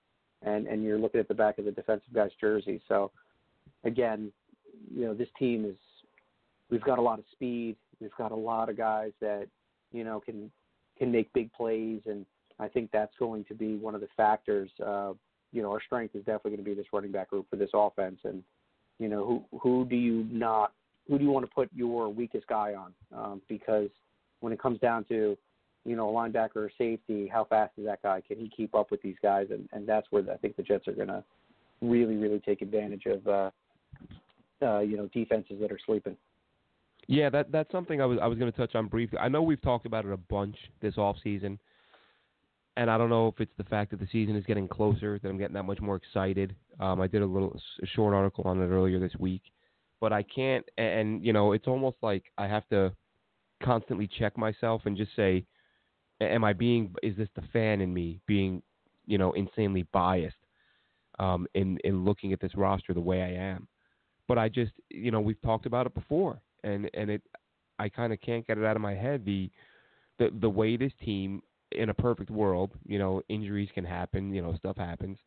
[0.41, 2.81] and and you're looking at the back of the defensive guy's jersey.
[2.89, 3.11] So,
[3.85, 4.31] again,
[4.93, 5.77] you know, this team is
[6.69, 9.47] we've got a lot of speed, we've got a lot of guys that
[9.91, 10.51] you know can
[10.97, 12.25] can make big plays, and
[12.59, 14.69] I think that's going to be one of the factors.
[14.85, 15.13] Uh,
[15.51, 17.71] you know, our strength is definitely going to be this running back group for this
[17.73, 18.43] offense, and
[18.99, 20.73] you know, who who do you not
[21.09, 22.93] who do you want to put your weakest guy on?
[23.15, 23.89] Um, because
[24.41, 25.37] when it comes down to,
[25.85, 28.21] you know, a linebacker or safety, how fast is that guy?
[28.25, 29.47] Can he keep up with these guys?
[29.49, 31.23] And, and that's where I think the Jets are going to
[31.81, 33.49] really, really take advantage of, uh,
[34.61, 36.15] uh, you know, defenses that are sleeping.
[37.09, 39.17] Yeah, that that's something I was I was going to touch on briefly.
[39.17, 41.57] I know we've talked about it a bunch this off season,
[42.77, 45.27] and I don't know if it's the fact that the season is getting closer that
[45.27, 46.55] I'm getting that much more excited.
[46.79, 49.41] Um, I did a little a short article on it earlier this week,
[49.99, 50.63] but I can't.
[50.77, 52.93] And you know, it's almost like I have to
[53.63, 55.43] constantly check myself and just say,
[56.21, 56.93] am I being?
[57.01, 58.61] Is this the fan in me being,
[59.07, 60.35] you know, insanely biased
[61.17, 63.67] um, in in looking at this roster the way I am?
[64.27, 67.21] But I just, you know, we've talked about it before, and and it,
[67.77, 69.49] I kind of can't get it out of my head the,
[70.17, 71.41] the the way this team
[71.71, 75.17] in a perfect world, you know, injuries can happen, you know, stuff happens.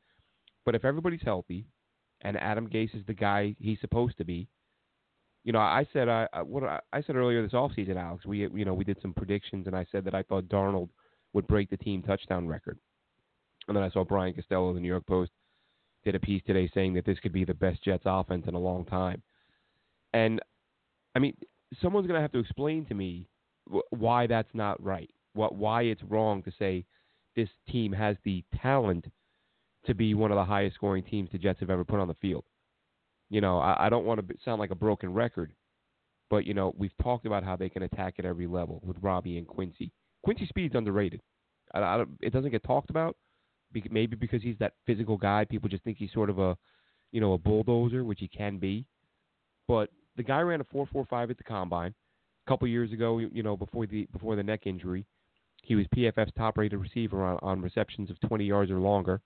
[0.65, 1.67] But if everybody's healthy,
[2.23, 4.49] and Adam Gase is the guy he's supposed to be,
[5.45, 8.25] you know, I said I I what I said earlier this offseason, Alex.
[8.27, 10.89] We you know we did some predictions, and I said that I thought Darnold
[11.33, 12.79] would break the team touchdown record.
[13.69, 15.31] And then I saw Brian Costello of the New York Post
[16.05, 18.59] did a piece today saying that this could be the best Jets offense in a
[18.59, 19.23] long time.
[20.15, 20.41] And
[21.15, 21.37] I mean,
[21.81, 23.29] someone's going to have to explain to me
[23.91, 25.11] why that's not right.
[25.35, 26.85] What why it's wrong to say
[27.37, 29.07] this team has the talent
[29.87, 32.15] to be one of the highest scoring teams the Jets have ever put on the
[32.15, 32.45] field.
[33.31, 35.55] You know, I, I don't want to sound like a broken record,
[36.29, 39.39] but you know, we've talked about how they can attack at every level with Robby
[39.39, 39.91] and Quincy.
[40.23, 41.21] Quincy Speed's underrated.
[41.75, 43.17] I, I it doesn't get talked about,
[43.91, 45.47] maybe because he's that physical guy.
[45.47, 46.57] People just think he's sort of a,
[47.11, 48.85] you know, a bulldozer, which he can be.
[49.67, 51.95] But the guy ran a four four five at the combine
[52.47, 53.19] a couple years ago.
[53.19, 55.07] You know, before the before the neck injury,
[55.63, 59.21] he was PFF's top rated receiver on, on receptions of 20 yards or longer.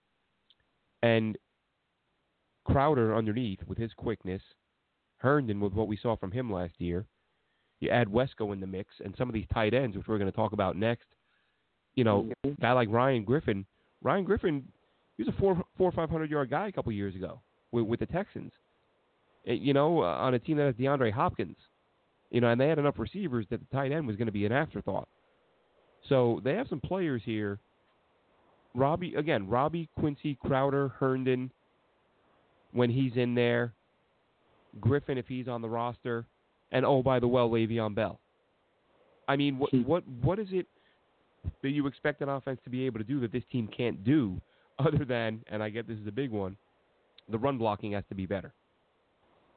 [1.03, 1.37] And
[2.65, 4.43] Crowder underneath with his quickness,
[5.19, 7.07] Herndon with what we saw from him last year.
[7.81, 10.31] You add Wesco in the mix and some of these tight ends, which we're going
[10.31, 11.07] to talk about next.
[11.95, 12.61] You know, mm-hmm.
[12.61, 13.67] guy like Ryan Griffin.
[14.03, 14.65] Ryan Griffin,
[15.17, 17.41] he was a four four five hundred yard guy a couple years ago
[17.73, 18.53] with, with the Texans.
[19.47, 21.57] You know, uh, on a team that has DeAndre Hopkins.
[22.31, 24.45] You know, and they had enough receivers that the tight end was going to be
[24.47, 25.09] an afterthought.
[26.09, 27.59] So they have some players here.
[28.75, 31.51] Robby again, Robby Quincy Crowder Herndon
[32.73, 33.73] when he's in there,
[34.81, 36.27] Griffin if he's on the roster,
[36.73, 38.21] and oh by the way, Le'Veon Bell.
[39.29, 40.67] I mean, what what what is it
[41.63, 44.41] that you expect an offense to be able to do that this team can't do,
[44.79, 46.57] other than, and I get this is a big one,
[47.31, 48.53] the run blocking has to be better.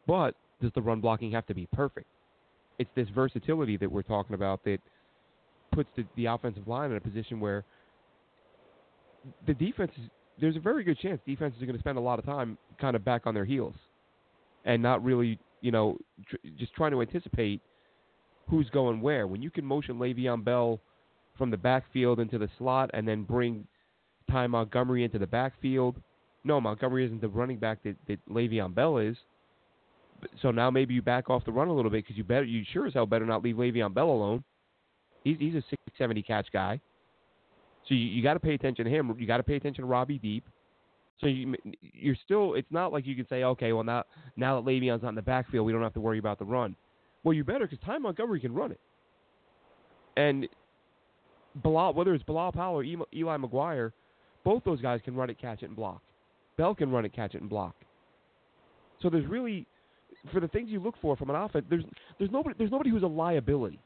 [0.10, 2.08] But does the run blocking have to be perfect?
[2.80, 4.80] It's this versatility that we're talking about that
[5.72, 7.64] puts the, the offensive line in a position where
[9.46, 10.10] the defense is,
[10.42, 12.96] there's a very good chance defenses are going to spend a lot of time kind
[12.96, 13.76] of back on their heels
[14.66, 15.96] and not really, you know,
[16.28, 17.62] tr- just trying to anticipate
[18.50, 19.28] who's going where.
[19.28, 20.80] When you can motion Le'Veon Bell
[21.38, 23.68] from the backfield into the slot and then bring
[24.32, 25.98] Ty Montgomery into the backfield.
[26.44, 29.16] No, Montgomery isn't the running back that, that Le'Veon Bell is.
[30.42, 32.64] So now maybe you back off the run a little bit because you better you
[32.72, 34.44] sure as hell better not leave Le'Veon Bell alone.
[35.24, 36.80] He's he's a 670 catch guy.
[37.88, 39.16] So you, you got to pay attention to him.
[39.18, 40.46] You got to pay attention to Robby Deep.
[41.20, 42.54] So you, you're still.
[42.54, 44.04] It's not like you can say, okay, well now
[44.38, 46.76] now that Le'Veon's not in the backfield, we don't have to worry about the run.
[47.24, 48.80] Well, you better because Ty Montgomery can run it.
[50.16, 50.48] And
[51.64, 53.92] Bilal, whether it's Bilal Powell or Eli McGuire,
[54.44, 56.02] both those guys can run it, catch it, and block.
[56.58, 57.76] Bell can run it, catch it, and block.
[59.02, 59.66] So there's really,
[60.32, 61.84] for the things you look for from an offense, there's
[62.18, 63.80] there's nobody there's nobody who's a liability.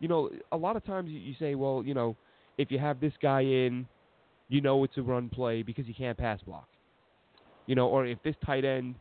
[0.00, 2.16] You know, a lot of times you, you say, well, you know,
[2.58, 3.86] if you have this guy in,
[4.48, 6.68] you know it's a run play because he can't pass block.
[7.66, 8.96] You know, or if this tight end,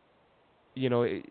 [0.76, 1.26] you know, it,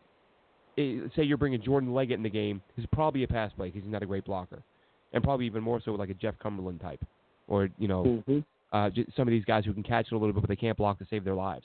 [0.76, 3.82] it, say you're bringing Jordan Leggett in the game, he's probably a pass play because
[3.84, 4.62] he's not a great blocker,
[5.12, 7.04] and probably even more so with like a Jeff Cumberland type,
[7.46, 8.38] or you know, mm-hmm.
[8.72, 10.76] uh, some of these guys who can catch it a little bit but they can't
[10.76, 11.64] block to save their lives.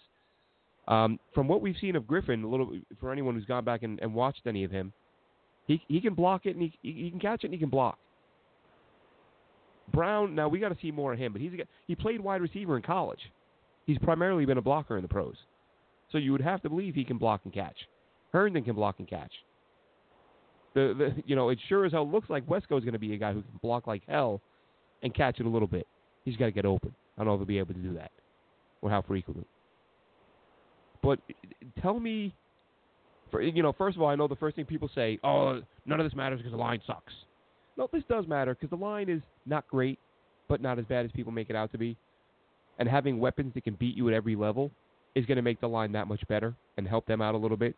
[0.88, 4.00] Um, from what we've seen of Griffin, a little for anyone who's gone back and,
[4.00, 4.94] and watched any of him,
[5.66, 7.98] he he can block it and he he can catch it and he can block.
[9.94, 11.52] Brown, now we got to see more of him, but he's
[11.88, 13.20] he played wide receiver in college.
[13.86, 15.36] He's primarily been a blocker in the pros,
[16.12, 17.78] so you would have to believe he can block and catch.
[18.32, 19.32] Herndon can block and catch.
[20.74, 23.14] The, the you know it sure as hell looks like Wesco is going to be
[23.14, 24.42] a guy who can block like hell
[25.02, 25.88] and catch it a little bit.
[26.26, 26.94] He's got to get open.
[27.18, 28.12] I don't know if he'll be able to do that
[28.82, 29.46] or how frequently.
[31.06, 31.34] But eh,
[31.82, 32.34] tell me,
[33.32, 36.00] for, you know, first of all, I know the first thing people say, "Oh, none
[36.00, 37.14] of this matters because the line sucks."
[37.78, 40.00] No, this does matter because the line is not great,
[40.50, 41.96] but not as bad as people make it out to be.
[42.80, 44.72] And having weapons that can beat you at every level
[45.14, 47.58] is going to make the line that much better and help them out a little
[47.58, 47.76] bit.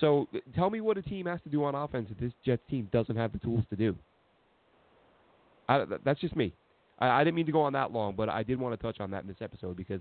[0.00, 2.62] So eh, tell me what a team has to do on offense if this Jets
[2.68, 3.94] team doesn't have the tools to do.
[5.68, 6.52] I, that's just me.
[6.98, 9.00] I, I didn't mean to go on that long, but I did want to touch
[9.00, 10.00] on that in this episode because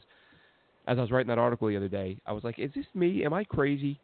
[0.88, 3.24] as I was writing that article the other day, I was like, is this me?
[3.26, 4.00] Am I crazy?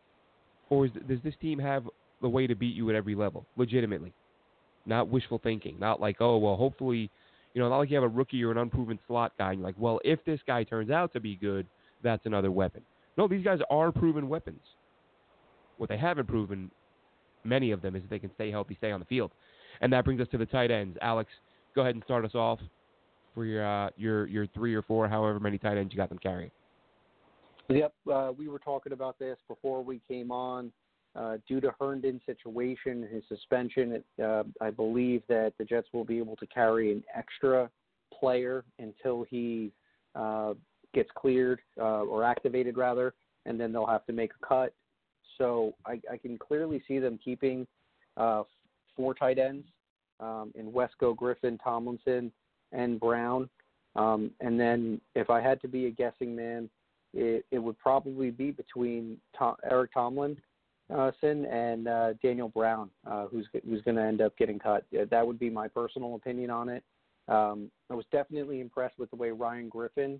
[0.69, 1.83] Or is, does this team have
[2.21, 4.13] the way to beat you at every level, legitimately?
[4.85, 7.09] not wishful thinking, not like, oh, well, hopefully,
[7.53, 9.51] you know, not like you have a rookie or an unproven slot guy.
[9.51, 11.67] And you're like, well, if this guy turns out to be good,
[12.03, 12.81] that's another weapon.
[13.17, 14.61] No, these guys are proven weapons.
[15.77, 16.71] What they haven't proven,
[17.43, 19.31] many of them, is they can stay healthy, stay on the field.
[19.81, 20.97] And that brings us to the tight ends.
[21.01, 21.29] Alex,
[21.75, 22.59] go ahead and start us off
[23.33, 26.19] for your uh, your your three or four, however many tight ends you got them
[26.19, 26.51] carrying.
[27.69, 30.71] Yep, uh, we were talking about this before we came on.
[31.13, 36.05] Uh, due to Herndon's situation, his suspension, it, uh, I believe that the Jets will
[36.05, 37.69] be able to carry an extra
[38.17, 39.71] player until he
[40.15, 40.53] uh,
[40.93, 43.13] gets cleared uh, or activated, rather,
[43.45, 44.73] and then they'll have to make a cut.
[45.37, 47.67] So I, I can clearly see them keeping
[48.15, 48.43] uh,
[48.95, 49.65] four tight ends
[50.21, 52.31] um, in Wesco, Griffin, Tomlinson,
[52.71, 53.49] and Brown.
[53.95, 56.69] Um, and then if I had to be a guessing man,
[57.13, 60.37] it, it would probably be between Tom, Eric Tomlin
[60.93, 64.85] uh, Sin and uh, Daniel Brown, uh, who's who's going to end up getting cut.
[65.09, 66.83] That would be my personal opinion on it.
[67.27, 70.19] Um, I was definitely impressed with the way Ryan Griffin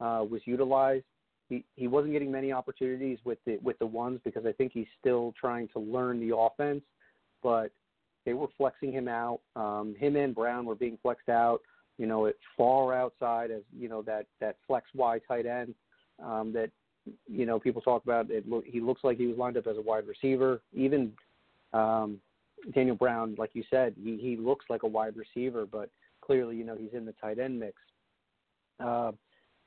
[0.00, 1.04] uh, was utilized.
[1.48, 4.86] He he wasn't getting many opportunities with the with the ones because I think he's
[5.00, 6.82] still trying to learn the offense,
[7.42, 7.70] but
[8.24, 9.40] they were flexing him out.
[9.56, 11.60] Um, him and Brown were being flexed out.
[11.98, 15.74] You know, at far outside as you know that that flex Y tight end
[16.22, 16.70] um, that
[17.28, 18.30] you know people talk about.
[18.30, 20.60] It lo- he looks like he was lined up as a wide receiver.
[20.72, 21.12] Even
[21.72, 22.18] um,
[22.74, 25.90] Daniel Brown, like you said, he, he looks like a wide receiver, but
[26.20, 27.74] clearly, you know, he's in the tight end mix.
[28.78, 29.12] Uh,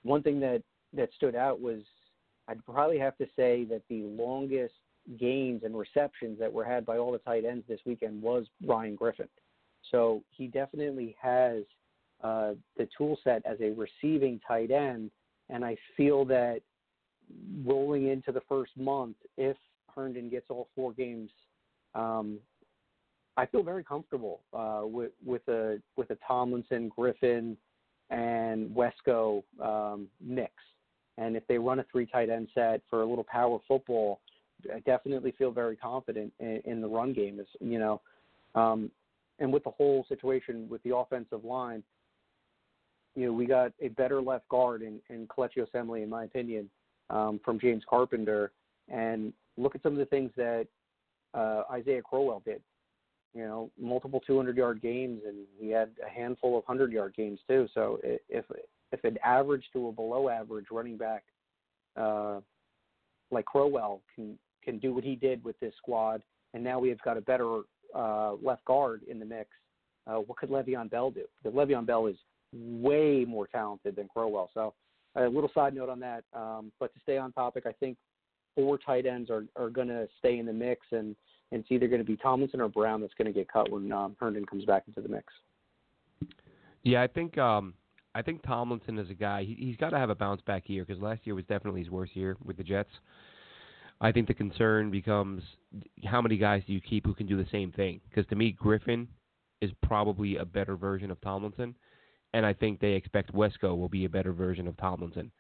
[0.04, 0.62] one thing that
[0.94, 1.82] that stood out was
[2.48, 4.76] I'd probably have to say that the longest
[5.20, 8.96] gains and receptions that were had by all the tight ends this weekend was Ryan
[8.96, 9.28] Griffin.
[9.92, 11.64] So he definitely has
[12.24, 15.12] uh, the tool set as a receiving tight end,
[15.50, 16.62] and I feel that
[17.64, 19.58] rolling into the first month, if
[19.94, 21.30] Herndon gets all four games,
[21.94, 22.40] um,
[23.38, 27.58] I feel very comfortable uh, with with a with a Tomlinson, Griffin,
[28.10, 30.54] and Wesco um, mix.
[31.18, 34.20] And if they run a three tight end set for a little power football,
[34.74, 37.40] I definitely feel very confident in, in the run game.
[37.40, 38.02] Is you know,
[38.54, 38.90] um,
[39.40, 41.84] and with the whole situation with the offensive line,
[43.16, 46.70] you know, we got a better left guard in, in Kelechi Osemele, in my opinion,
[47.10, 48.52] um, from James Carpenter.
[48.90, 50.68] And look at some of the things that
[51.34, 52.62] uh, Isaiah Crowell did.
[53.34, 57.40] You know, multiple 200 yard games, and he had a handful of 100 yard games
[57.48, 57.68] too.
[57.74, 58.46] So if
[58.92, 61.24] if an average to a below average running back
[61.98, 62.40] uh,
[63.32, 67.02] like Crowell can can do what he did with this squad, and now we have
[67.02, 67.62] got a better
[67.94, 69.50] uh, left guard in the mix.
[70.08, 71.24] Uh, what could Le'Veon Bell do?
[71.38, 72.16] Because Le'Veon Bell is
[72.56, 74.50] way more talented than Crowell.
[74.54, 74.74] So
[75.16, 76.24] a little side note on that.
[76.34, 77.98] Um, but to stay on topic, I think
[78.56, 81.16] four tight ends are, are going to stay in the mix, and,
[81.52, 83.92] and it's either going to be Tomlinson or Brown that's going to get cut when
[83.92, 85.26] um, Herndon comes back into the mix.
[86.84, 87.74] Yeah, I think um,
[88.14, 89.44] I think Tomlinson is a guy.
[89.44, 91.90] He, he's got to have a bounce back year because last year was definitely his
[91.90, 92.90] worst year with the Jets.
[94.02, 95.42] I think the concern becomes
[96.06, 98.02] how many guys do you keep who can do the same thing?
[98.10, 99.08] Because to me, Griffin
[99.62, 101.76] is probably a better version of Tomlinson,
[102.36, 105.32] and I think they expect Wesco will be a better version of Tomlinson.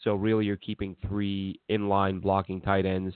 [0.00, 3.14] So really, you're keeping three inline blocking tight ends,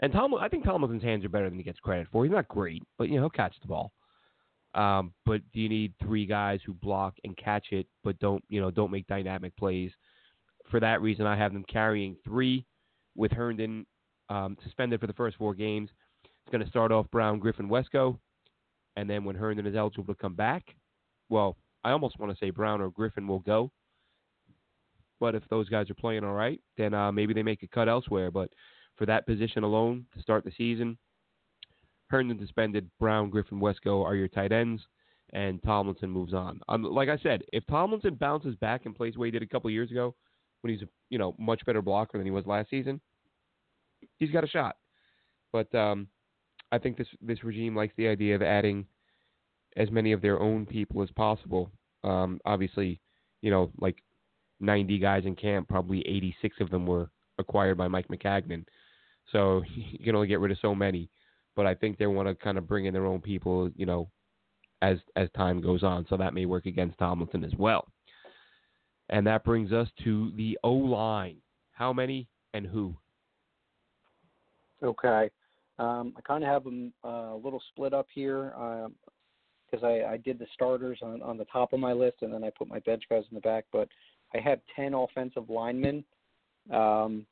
[0.00, 0.34] and Tom.
[0.34, 2.24] I think Tomlinson's hands are better than he gets credit for.
[2.24, 3.92] He's not great, but you know he'll catch the ball.
[4.74, 8.62] Um, but do you need three guys who block and catch it, but don't you
[8.62, 9.90] know don't make dynamic plays?
[10.70, 12.64] For that reason, I have them carrying three
[13.14, 13.84] with Herndon
[14.30, 15.90] um, suspended for the first four games.
[16.24, 18.16] It's going to start off Brown, Griffin, Wesco,
[18.96, 20.64] and then when Herndon is eligible to come back,
[21.28, 23.70] well, I almost want to say Brown or Griffin will go.
[25.18, 27.88] But if those guys are playing all right, then uh, maybe they make a cut
[27.88, 28.30] elsewhere.
[28.30, 28.50] But
[28.96, 30.96] for that position alone to start the season,
[32.08, 34.82] Herndon suspended, Brown, Griffin, Wesco are your tight ends,
[35.32, 36.60] and Tomlinson moves on.
[36.68, 39.46] Um, like I said, if Tomlinson bounces back and plays the way he did a
[39.46, 40.14] couple years ago,
[40.62, 43.00] when he's a you know much better blocker than he was last season,
[44.18, 44.76] he's got a shot.
[45.52, 46.08] But um,
[46.72, 48.86] I think this this regime likes the idea of adding
[49.76, 51.70] as many of their own people as possible.
[52.02, 53.00] Um, obviously,
[53.42, 54.02] you know, like
[54.60, 58.64] 90 guys in camp, probably 86 of them were acquired by Mike Maccagnan.
[59.32, 61.08] So you can only get rid of so many.
[61.56, 64.08] But I think they want to kind of bring in their own people, you know,
[64.82, 66.06] as as time goes on.
[66.08, 67.86] So that may work against Tomlinson as well.
[69.08, 71.36] And that brings us to the O line.
[71.72, 72.94] How many and who?
[74.82, 75.30] Okay.
[75.78, 78.52] Um, I kind of have them uh, a little split up here
[79.70, 82.44] because I, I did the starters on, on the top of my list and then
[82.44, 83.64] I put my bench guys in the back.
[83.72, 83.88] But
[84.34, 86.04] I have 10 offensive linemen.
[86.72, 87.26] Um,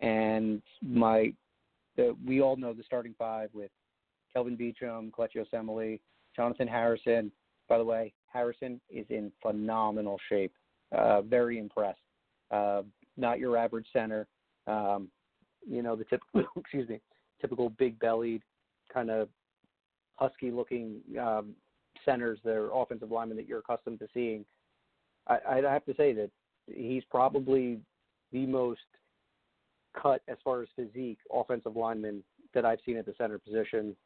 [0.00, 1.32] and my
[1.96, 3.70] the, we all know the starting five with
[4.32, 6.00] Kelvin Beachum, Kelechi Osemele,
[6.34, 7.30] Jonathan Harrison.
[7.68, 10.54] By the way, Harrison is in phenomenal shape.
[10.96, 12.00] Uh, very impressed.
[12.50, 12.82] Uh,
[13.16, 14.26] not your average center.
[14.66, 15.08] Um,
[15.68, 17.00] you know the typical excuse me
[17.40, 18.42] typical big bellied
[18.92, 19.28] kind of
[20.22, 21.54] husky looking um,
[22.04, 24.44] centers, their offensive linemen that you're accustomed to seeing.
[25.26, 26.30] I, I have to say that
[26.66, 27.78] he's probably
[28.32, 28.80] the most
[30.00, 32.22] cut as far as physique offensive lineman
[32.54, 33.96] that I've seen at the center position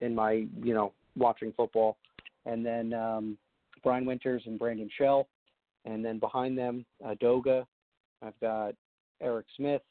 [0.00, 1.96] in my you know watching football.
[2.44, 3.38] And then um,
[3.82, 5.28] Brian Winters and Brandon Shell,
[5.84, 7.64] and then behind them uh, Doga.
[8.22, 8.74] I've got
[9.20, 9.82] Eric Smith,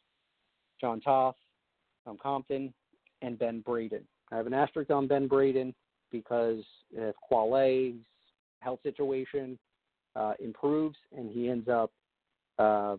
[0.80, 1.36] John Toth,
[2.06, 2.74] Tom Compton,
[3.22, 4.04] and Ben Braden.
[4.32, 5.74] I have an asterisk on Ben Braden
[6.12, 8.00] because if Qvale's
[8.60, 9.58] health situation
[10.16, 11.92] uh, improves and he ends up
[12.58, 12.96] uh,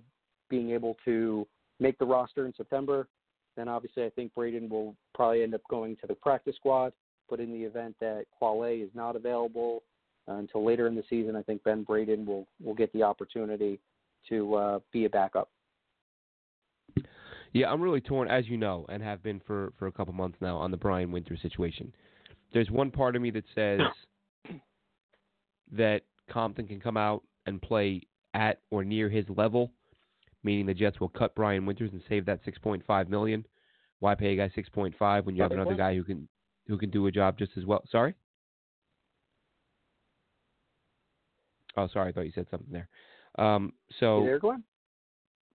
[0.49, 1.47] being able to
[1.81, 3.09] make the roster in September,
[3.57, 6.93] then obviously I think Braden will probably end up going to the practice squad.
[7.29, 9.83] But in the event that Qvale is not available
[10.29, 13.81] uh, until later in the season, I think Ben Braden will will get the opportunity
[14.29, 15.49] to uh, be a backup.
[17.53, 20.39] Yeah, I'm really torn, as you know, and have been for, for a couple months
[20.41, 21.93] now on the Brian Winter situation.
[22.53, 23.81] There's one part of me that says
[25.73, 28.03] that Compton can come out and play
[28.35, 29.73] at or near his level,
[30.43, 33.45] meaning the Jets will cut Brian Winters and save that 6.5 million.
[34.01, 36.29] Why pay a guy 6.5 when you have another guy who can
[36.67, 37.83] who can do a job just as well?
[37.91, 38.15] Sorry.
[41.77, 42.11] Oh, sorry.
[42.11, 42.89] I thought you said something there.
[43.39, 44.21] Um, so.
[44.21, 44.65] You there, Glenn?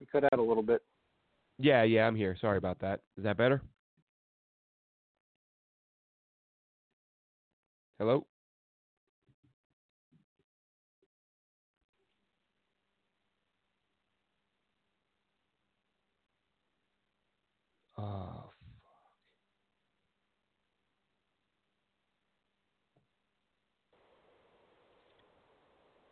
[0.00, 0.82] You cut out a little bit.
[1.58, 2.36] Yeah, yeah, I'm here.
[2.40, 3.00] Sorry about that.
[3.16, 3.62] Is that better?
[7.98, 8.26] Hello?
[17.96, 18.54] Oh, fuck.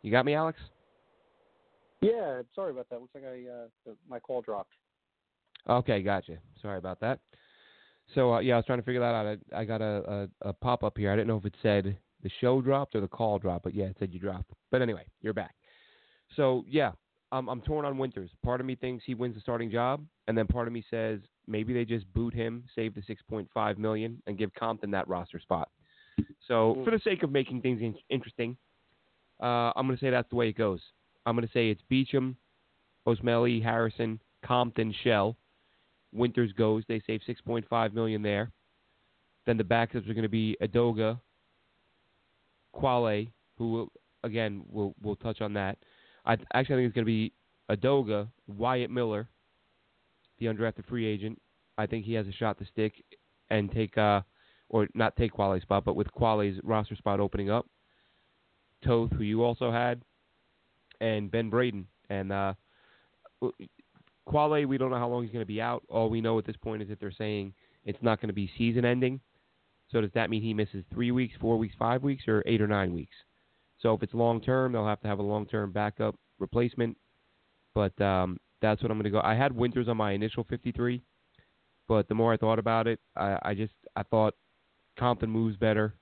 [0.01, 0.59] You got me, Alex?
[2.01, 3.01] Yeah, sorry about that.
[3.01, 3.43] Looks like I
[3.91, 4.73] uh, my call dropped.
[5.69, 6.37] Okay, gotcha.
[6.61, 7.19] Sorry about that.
[8.15, 9.37] So uh, yeah, I was trying to figure that out.
[9.53, 11.11] I, I got a, a, a pop up here.
[11.11, 13.85] I didn't know if it said the show dropped or the call dropped, but yeah,
[13.85, 14.51] it said you dropped.
[14.69, 15.55] But anyway, you're back.
[16.35, 16.91] So yeah,
[17.31, 18.29] I'm I'm torn on Winters.
[18.43, 21.19] Part of me thinks he wins the starting job, and then part of me says
[21.47, 25.69] maybe they just boot him, save the 6.5 million, and give Compton that roster spot.
[26.47, 26.85] So mm.
[26.85, 28.57] for the sake of making things in- interesting,
[29.41, 30.81] uh, I'm going to say that's the way it goes.
[31.25, 32.35] I'm going to say it's Beachum,
[33.07, 35.35] Osemele, Harrison, Compton, Shell,
[36.13, 36.83] Winters goes.
[36.87, 38.51] They save 6.5 million there.
[39.45, 41.19] Then the backups are going to be Edoga,
[42.75, 43.89] Qvale, who
[44.23, 45.77] again we'll we'll touch on that.
[46.25, 47.33] I actually think it's going to be
[47.69, 49.27] Edoga, Wyatt Miller,
[50.37, 51.41] the undrafted free agent.
[51.77, 52.93] I think he has a shot to stick
[53.49, 54.21] and take uh
[54.69, 57.65] or not take Qvale's spot, but with Qvale's roster spot opening up.
[58.85, 60.01] Toth, who you also had,
[61.01, 61.87] and Ben Braden.
[62.09, 62.53] And uh,
[64.27, 65.83] Qvale, we don't know how long he's going to be out.
[65.89, 67.53] All we know at this point is that they're saying
[67.85, 69.19] it's not going to be season ending.
[69.91, 72.67] So does that mean he misses three weeks, four weeks, five weeks, or eight or
[72.67, 73.15] nine weeks?
[73.81, 76.97] So if it's long term, they'll have to have a long term backup replacement.
[77.73, 79.21] But um, that's what I'm going to go.
[79.23, 81.01] I had Winters on my initial 53,
[81.87, 84.35] but the more I thought about it, I, I just I thought
[84.97, 85.95] Compton moves better,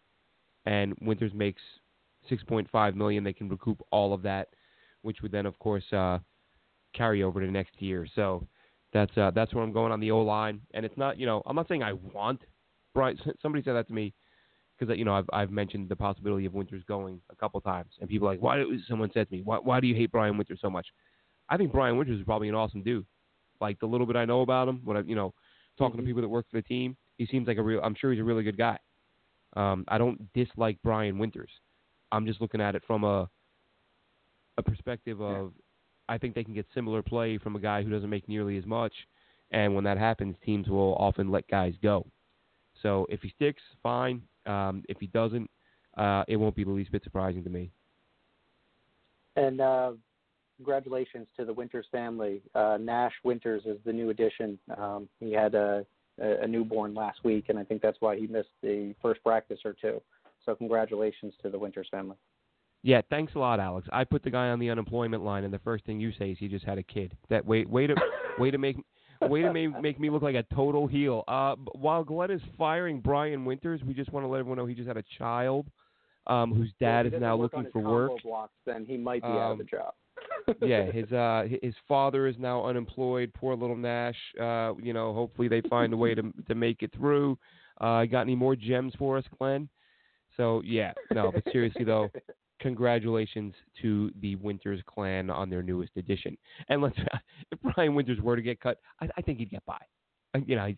[0.65, 1.61] and Winters makes
[2.29, 3.23] 6.5 million.
[3.23, 4.49] They can recoup all of that,
[5.03, 6.19] which would then, of course, uh,
[6.93, 8.07] carry over to next year.
[8.15, 8.47] So
[8.93, 10.61] that's uh, that's where I'm going on the O line.
[10.73, 12.41] And it's not, you know, I'm not saying I want
[12.93, 13.17] Brian.
[13.41, 14.13] Somebody said that to me
[14.79, 18.09] because you know I've I've mentioned the possibility of Winters going a couple times, and
[18.09, 18.63] people are like, why?
[18.87, 20.87] Someone said to me, why why do you hate Brian Winters so much?
[21.49, 23.05] I think Brian Winters is probably an awesome dude.
[23.59, 25.33] Like the little bit I know about him, when I you know
[25.77, 26.05] talking mm-hmm.
[26.05, 27.81] to people that work for the team, he seems like a real.
[27.83, 28.77] I'm sure he's a really good guy.
[29.55, 31.49] Um, I don't dislike Brian Winters.
[32.11, 33.29] I'm just looking at it from a
[34.57, 35.53] a perspective of
[36.09, 38.65] I think they can get similar play from a guy who doesn't make nearly as
[38.65, 38.91] much.
[39.51, 42.05] And when that happens, teams will often let guys go.
[42.81, 44.23] So if he sticks, fine.
[44.45, 45.49] Um, if he doesn't,
[45.97, 47.71] uh, it won't be the least bit surprising to me.
[49.35, 49.91] And uh,
[50.57, 52.41] congratulations to the Winters family.
[52.55, 54.57] Uh, Nash Winters is the new addition.
[54.77, 55.85] Um, he had a,
[56.19, 59.75] a newborn last week, and I think that's why he missed the first practice or
[59.79, 60.01] two.
[60.45, 62.15] So congratulations to the Winters family.
[62.81, 63.87] Yeah, thanks a lot, Alex.
[63.91, 66.37] I put the guy on the unemployment line, and the first thing you say is
[66.39, 67.15] he just had a kid.
[67.29, 67.95] That way, way to,
[68.37, 68.77] way to make,
[69.21, 71.23] way to make, make me look like a total heel.
[71.27, 74.75] Uh, while Glenn is firing Brian Winters, we just want to let everyone know he
[74.75, 75.67] just had a child,
[76.27, 78.11] um, whose dad is now looking for work.
[78.23, 79.93] Blocks, then he might be um, out of the um, job.
[80.61, 83.31] yeah, his uh, his father is now unemployed.
[83.33, 84.17] Poor little Nash.
[84.39, 87.37] Uh, you know, hopefully they find a way to to make it through.
[87.79, 89.69] Uh, got any more gems for us, Glenn?
[90.37, 92.09] So yeah, no, but seriously though,
[92.59, 96.37] congratulations to the Winters clan on their newest edition.
[96.69, 96.97] And let's,
[97.51, 99.79] if Brian Winters were to get cut, I, I think he'd get by.
[100.45, 100.73] You know,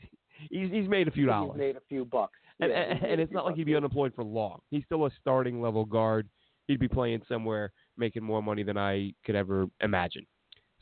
[0.50, 1.52] he's he's made a few dollars.
[1.56, 2.38] He's made a few bucks.
[2.60, 4.60] And, yeah, and, and it's not like he'd be unemployed for long.
[4.70, 6.30] He's still a starting level guard.
[6.68, 10.26] He'd be playing somewhere, making more money than I could ever imagine.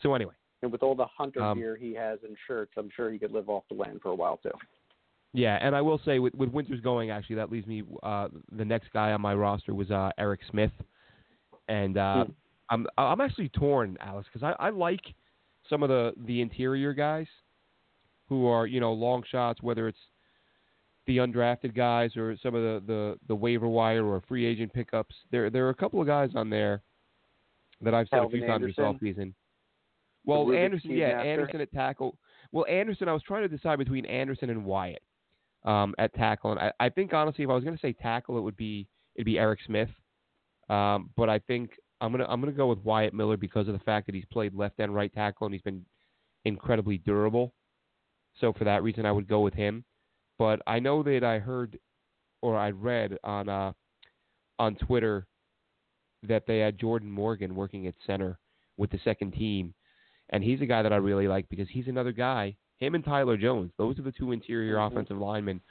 [0.01, 3.11] So anyway, And with all the hunter Um, gear he has in shirts, I'm sure
[3.11, 4.51] he could live off the land for a while too.
[5.33, 7.83] Yeah, and I will say with with Winters going, actually, that leaves me.
[8.01, 10.71] Uh, the next guy on my roster was uh, Eric Smith,
[11.67, 12.31] and uh, Hmm.
[12.69, 15.01] I'm I'm actually torn, Alex, because I, I like
[15.69, 17.27] some of the the interior guys
[18.27, 19.99] who are you know long shots, whether it's
[21.07, 25.15] the undrafted guys or some of the, the, the waiver wire or free agent pickups.
[25.31, 26.83] There there are a couple of guys on there
[27.81, 29.33] that I've said a few times this offseason.
[30.25, 31.29] Well, Anderson, yeah, master?
[31.29, 32.17] Anderson at tackle.
[32.51, 35.01] Well, Anderson, I was trying to decide between Anderson and Wyatt
[35.65, 38.37] um, at tackle, and I, I think honestly, if I was going to say tackle,
[38.37, 39.89] it would be it'd be Eric Smith.
[40.69, 43.83] Um, but I think I'm gonna I'm gonna go with Wyatt Miller because of the
[43.83, 45.85] fact that he's played left and right tackle and he's been
[46.45, 47.53] incredibly durable.
[48.39, 49.83] So for that reason, I would go with him.
[50.37, 51.77] But I know that I heard
[52.41, 53.73] or I read on uh,
[54.57, 55.27] on Twitter
[56.23, 58.39] that they had Jordan Morgan working at center
[58.77, 59.73] with the second team,
[60.29, 62.55] and he's a guy that I really like because he's another guy.
[62.79, 64.87] Him and Tyler Jones, those are the two interior Mhm.
[64.87, 65.61] offensive linemen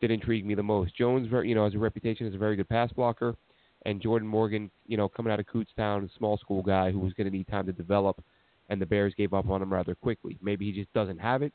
[0.00, 0.94] that intrigue me the most.
[0.94, 3.36] Jones, you know, has a reputation as a very good pass blocker,
[3.84, 7.30] and Jordan Morgan, you know, coming out of a small school guy who was going
[7.30, 8.22] to need time to develop,
[8.68, 10.36] and the Bears gave up on him rather quickly.
[10.42, 11.52] Maybe he just doesn't have it.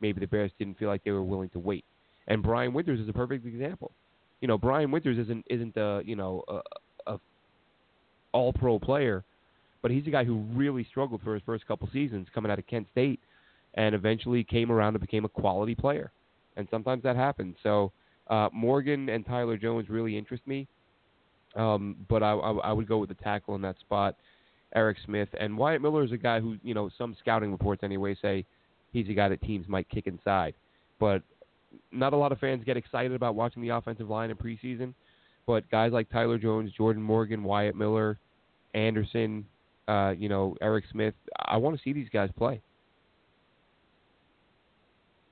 [0.00, 1.84] Maybe the Bears didn't feel like they were willing to wait.
[2.28, 3.92] And Brian Winters is a perfect example.
[4.40, 6.60] You know, Brian Winters isn't isn't a you know a,
[7.06, 7.20] a
[8.32, 9.24] all pro player,
[9.82, 12.66] but he's a guy who really struggled for his first couple seasons coming out of
[12.66, 13.20] Kent State,
[13.74, 16.12] and eventually came around and became a quality player.
[16.56, 17.56] And sometimes that happens.
[17.62, 17.92] So
[18.28, 20.66] uh, Morgan and Tyler Jones really interest me,
[21.56, 24.16] um, but I, I, I would go with the tackle in that spot,
[24.74, 28.16] Eric Smith and Wyatt Miller is a guy who you know some scouting reports anyway
[28.20, 28.44] say
[28.92, 30.54] he's a guy that teams might kick inside,
[30.98, 31.22] but
[31.92, 34.94] not a lot of fans get excited about watching the offensive line in preseason.
[35.46, 38.18] But guys like Tyler Jones, Jordan Morgan, Wyatt Miller,
[38.74, 39.44] Anderson,
[39.88, 41.14] uh, you know, Eric Smith.
[41.46, 42.60] I want to see these guys play.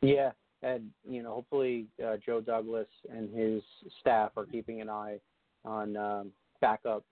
[0.02, 0.30] Yeah,
[0.62, 3.62] and you know, hopefully uh, Joe Douglas and his
[4.00, 5.18] staff are keeping an eye
[5.64, 6.30] on um,
[6.60, 7.04] backup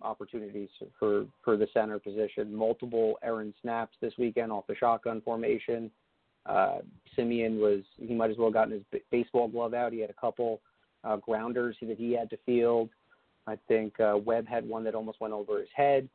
[0.00, 2.54] opportunities for for the center position.
[2.54, 5.90] Multiple Aaron snaps this weekend off the shotgun formation.
[6.46, 6.78] Uh,
[7.14, 9.92] Siemian was he might as well have gotten his b- baseball glove out.
[9.92, 10.60] He had a couple
[11.04, 12.90] uh, grounders that he had to field.
[13.46, 16.08] I think uh, Webb had one that almost went over his head.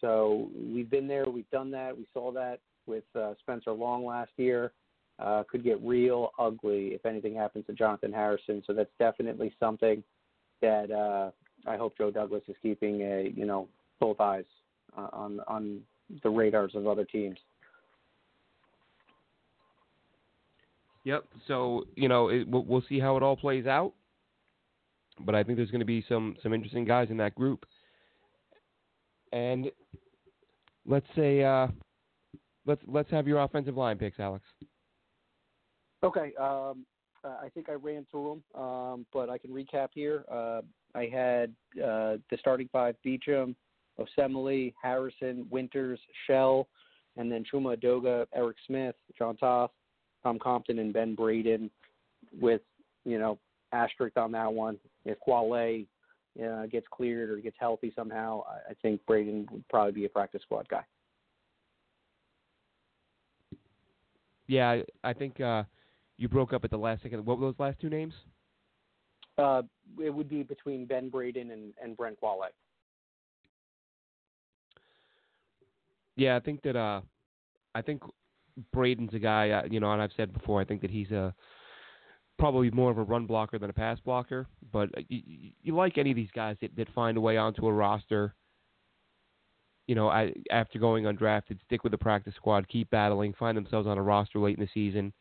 [0.00, 1.96] So we've been there, we've done that.
[1.96, 4.72] We saw that with uh, Spencer Long last year
[5.18, 8.62] uh, could get real ugly if anything happens to Jonathan Harrison.
[8.66, 10.02] So that's definitely something
[10.60, 11.30] that uh,
[11.68, 13.68] I hope Joe Douglas is keeping a you know
[14.00, 14.44] both eyes
[14.96, 15.80] uh, on on
[16.22, 17.38] the radars of other teams.
[21.04, 21.24] Yep.
[21.46, 23.92] So you know, it, we'll, see how it all plays out.
[25.20, 27.66] But I think there's going to be some some interesting guys in that group.
[29.32, 29.70] And
[30.86, 31.68] let's say uh,
[32.66, 34.44] let's let's have your offensive line picks, Alex.
[36.04, 36.32] Okay.
[36.38, 36.84] Um,
[37.24, 40.24] uh, I think I ran through them, um, but I can recap here.
[40.30, 40.60] Uh,
[40.94, 41.50] I had
[41.82, 43.54] uh, the starting five: Beachum,
[43.98, 46.68] Osemele, Harrison, Winters, Shell,
[47.16, 49.70] and then Chuma Edoga, Eric Smith, John Toth,
[50.22, 51.70] Tom Compton, and Ben Braden.
[52.38, 52.60] With
[53.04, 53.38] you know
[53.72, 54.78] asterisk on that one.
[55.06, 55.86] If Qvale
[56.44, 60.08] uh, gets cleared or gets healthy somehow, I, I think Braden would probably be a
[60.10, 60.84] practice squad guy.
[64.46, 65.64] Yeah, I, I think uh,
[66.16, 67.24] you broke up at the last second.
[67.24, 68.14] What were those last two names?
[69.36, 69.62] Uh,
[70.02, 72.48] it would be between Ben Braden and, and Brent Qvale.
[76.16, 77.00] Yeah, I think that uh,
[77.74, 78.02] I think
[78.72, 79.50] Braden's a guy.
[79.50, 81.34] Uh, you know, and I've said before, I think that he's a
[82.38, 84.46] probably more of a run blocker than a pass blocker.
[84.72, 87.36] But uh, you, you, you like any of these guys that, that find a way
[87.36, 88.34] onto a roster.
[89.88, 93.86] You know, I, after going undrafted, stick with the practice squad, keep battling, find themselves
[93.86, 95.12] on a roster late in the season.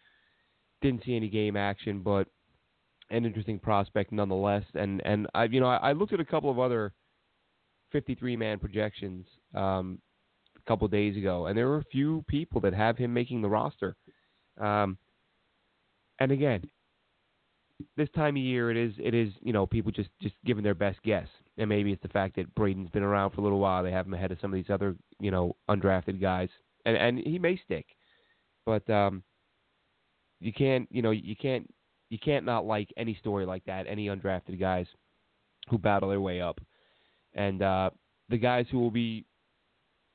[0.84, 2.28] Didn't see any game action, but
[3.10, 4.64] an interesting prospect nonetheless.
[4.76, 6.94] And and I, you know, I, I looked at a couple of other
[7.92, 9.26] 53 man projections
[9.56, 10.00] um,
[10.58, 13.50] a couple days ago, and there were a few people that have him making the
[13.50, 13.96] roster.
[14.60, 14.98] Um,
[16.20, 16.64] and again,
[17.98, 20.76] this time of year, it is it is you know people just just giving their
[20.76, 21.28] best guess,
[21.58, 23.84] and maybe it's the fact that Braden's been around for a little while.
[23.84, 26.50] They have him ahead of some of these other you know undrafted guys,
[26.86, 27.86] and and he may stick,
[28.66, 29.24] but um,
[30.44, 31.72] you can't you know you can't
[32.10, 33.86] you can't not like any story like that.
[33.88, 34.86] Any undrafted guys
[35.70, 36.60] who battle their way up,
[37.34, 37.90] and uh,
[38.30, 39.26] the guys who will be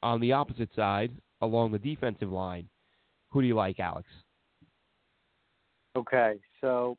[0.03, 1.11] on the opposite side
[1.41, 2.69] along the defensive line.
[3.31, 4.09] Who do you like, Alex?
[5.97, 6.97] Okay, so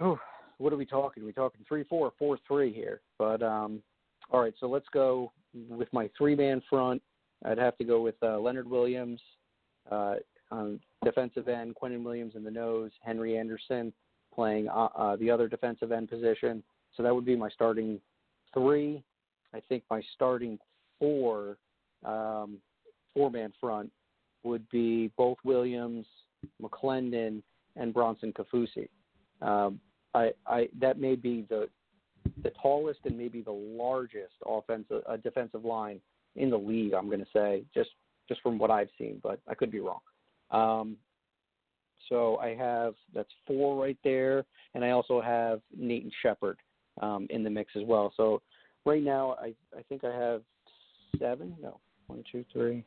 [0.00, 0.18] oh,
[0.58, 1.22] what are we talking?
[1.22, 3.00] Are we talking three four, four three here.
[3.18, 3.82] But um,
[4.30, 5.32] all right, so let's go
[5.68, 7.02] with my three man front.
[7.44, 9.20] I'd have to go with uh, Leonard Williams
[9.90, 10.14] uh,
[10.52, 13.92] on defensive end, Quinnen Williams in the nose, Henry Anderson
[14.34, 16.62] playing uh, uh, the other defensive end position.
[16.96, 18.00] So that would be my starting
[18.52, 19.02] three.
[19.54, 20.58] I think my starting
[20.98, 21.56] four,
[22.04, 22.58] um,
[23.14, 23.90] four man front
[24.44, 26.06] would be both Williams,
[26.60, 27.42] McLendon,
[27.76, 28.88] and Bronson Kaufusi.
[29.40, 29.80] Um,
[30.14, 31.68] I, I that may be the
[32.42, 36.00] the tallest and maybe the largest offensive uh, defensive line
[36.36, 36.92] in the league.
[36.92, 37.90] I'm going to say just
[38.28, 40.00] just from what I've seen, but I could be wrong.
[40.52, 40.96] Um,
[42.08, 44.44] so I have that's four right there,
[44.74, 46.58] and I also have Nathan Shepherd
[47.00, 48.12] um, in the mix as well.
[48.16, 48.42] So
[48.84, 50.42] right now, I I think I have
[51.18, 51.56] seven.
[51.60, 52.84] No, one, two, three,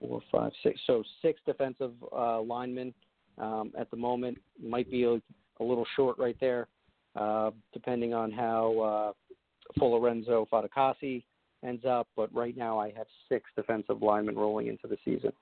[0.00, 0.80] four, five, six.
[0.86, 2.92] So six defensive uh, linemen
[3.38, 4.38] um, at the moment.
[4.62, 6.68] Might be a, a little short right there,
[7.16, 9.14] uh, depending on how
[9.80, 11.22] uh, Lorenzo Fatukasi
[11.64, 12.08] ends up.
[12.16, 15.32] But right now, I have six defensive linemen rolling into the season.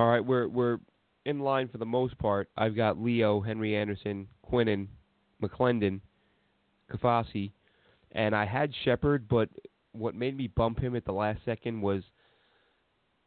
[0.00, 0.78] All right, we're we're
[1.26, 2.48] in line for the most part.
[2.56, 4.86] I've got Leo, Henry Anderson, Quinnen,
[5.42, 6.00] McLendon,
[6.90, 7.52] Kaufusi,
[8.12, 9.50] and I had Shepherd, but
[9.92, 12.02] what made me bump him at the last second was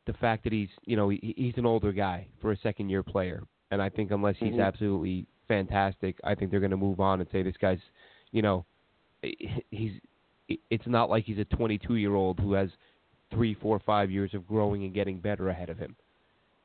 [0.08, 3.04] the fact that he's you know he, he's an older guy for a second year
[3.04, 4.62] player, and I think unless he's mm-hmm.
[4.62, 7.78] absolutely fantastic, I think they're going to move on and say this guy's
[8.32, 8.66] you know
[9.22, 9.92] he's
[10.72, 12.70] it's not like he's a 22 year old who has
[13.30, 15.96] three, four, five years of growing and getting better ahead of him.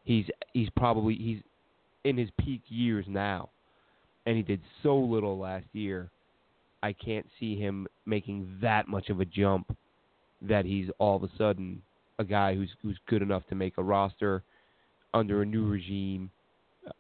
[0.09, 1.41] He's he's probably he's
[2.05, 3.51] in his peak years now,
[4.25, 6.09] and he did so little last year.
[6.83, 9.77] I can't see him making that much of a jump
[10.41, 11.83] that he's all of a sudden
[12.19, 14.43] a guy who's who's good enough to make a roster
[15.13, 16.31] under a new regime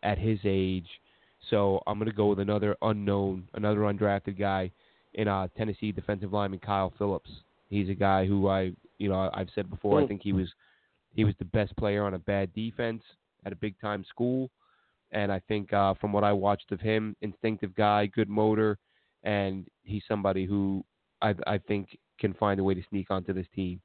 [0.03, 0.89] at his age.
[1.49, 4.71] So I'm going to go with another unknown, another undrafted guy
[5.15, 7.31] in uh, Tennessee defensive lineman Kyle Phillips.
[7.71, 10.03] He's a guy who I, you know, I've said before.
[10.03, 10.49] I think he was
[11.15, 13.03] he was the best player on a bad defense
[13.45, 14.51] at a big time school,
[15.13, 18.79] and I think uh, from what I watched of him, instinctive guy, good motor,
[19.23, 20.85] and he's somebody who
[21.23, 23.81] I I think can find a way to sneak onto this team.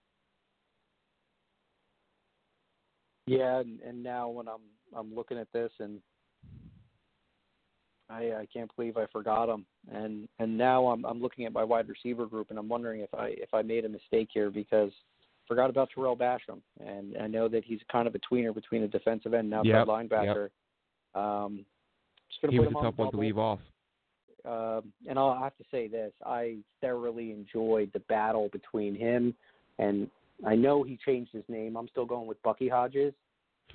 [3.26, 4.61] Yeah, and, and now when I'm
[4.95, 5.99] I'm looking at this and
[8.09, 9.65] I I can't believe I forgot him.
[9.91, 13.13] And and now I'm I'm looking at my wide receiver group and I'm wondering if
[13.13, 14.91] I if I made a mistake here because
[15.47, 18.87] forgot about Tarell Basham and I know that he's kind of a tweener between a
[18.87, 20.49] defensive end and outside yep, linebacker.
[21.15, 21.23] Yep.
[21.23, 21.65] Um,
[22.49, 23.59] he was a on tough one to leave off.
[24.45, 29.33] Um, and I'll have to say this: I thoroughly enjoyed the battle between him
[29.79, 30.09] and
[30.45, 31.75] I know he changed his name.
[31.77, 33.13] I'm still going with Bucky Hodges,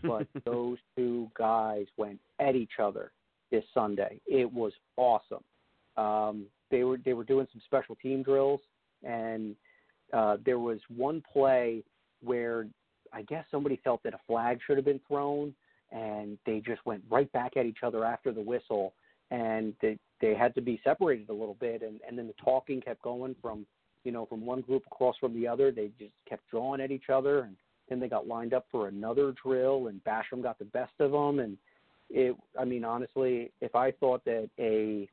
[0.02, 3.12] but those two guys went at each other
[3.50, 4.20] this Sunday.
[4.26, 5.44] It was awesome.
[5.96, 8.60] Um, they were they were doing some special team drills,
[9.02, 9.56] and
[10.12, 11.82] uh, there was one play
[12.22, 12.66] where
[13.12, 15.54] I guess somebody felt that a flag should have been thrown,
[15.90, 18.94] and they just went right back at each other after the whistle,
[19.30, 22.80] and they they had to be separated a little bit, and and then the talking
[22.80, 23.66] kept going from
[24.04, 25.70] you know from one group across from the other.
[25.70, 27.56] They just kept drawing at each other, and
[27.88, 31.38] then they got lined up for another drill, and Basham got the best of them,
[31.38, 31.56] and
[32.11, 35.09] it I mean honestly, if I thought that a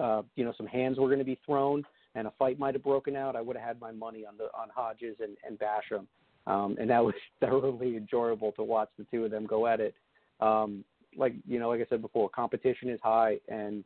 [0.00, 1.84] uh, you know some hands were going to be thrown
[2.16, 4.44] and a fight might have broken out, I would have had my money on the
[4.58, 6.06] on Hodges and, and Basham,
[6.46, 9.94] um, and that was thoroughly enjoyable to watch the two of them go at it.
[10.40, 10.82] Um,
[11.16, 13.84] like you know, like I said before, competition is high, and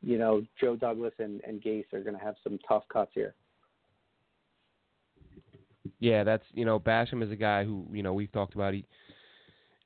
[0.00, 3.34] you know Joe Douglas and, and Gase are going to have some tough cuts here.
[5.98, 8.74] Yeah, that's you know Basham is a guy who you know we've talked about.
[8.74, 8.84] He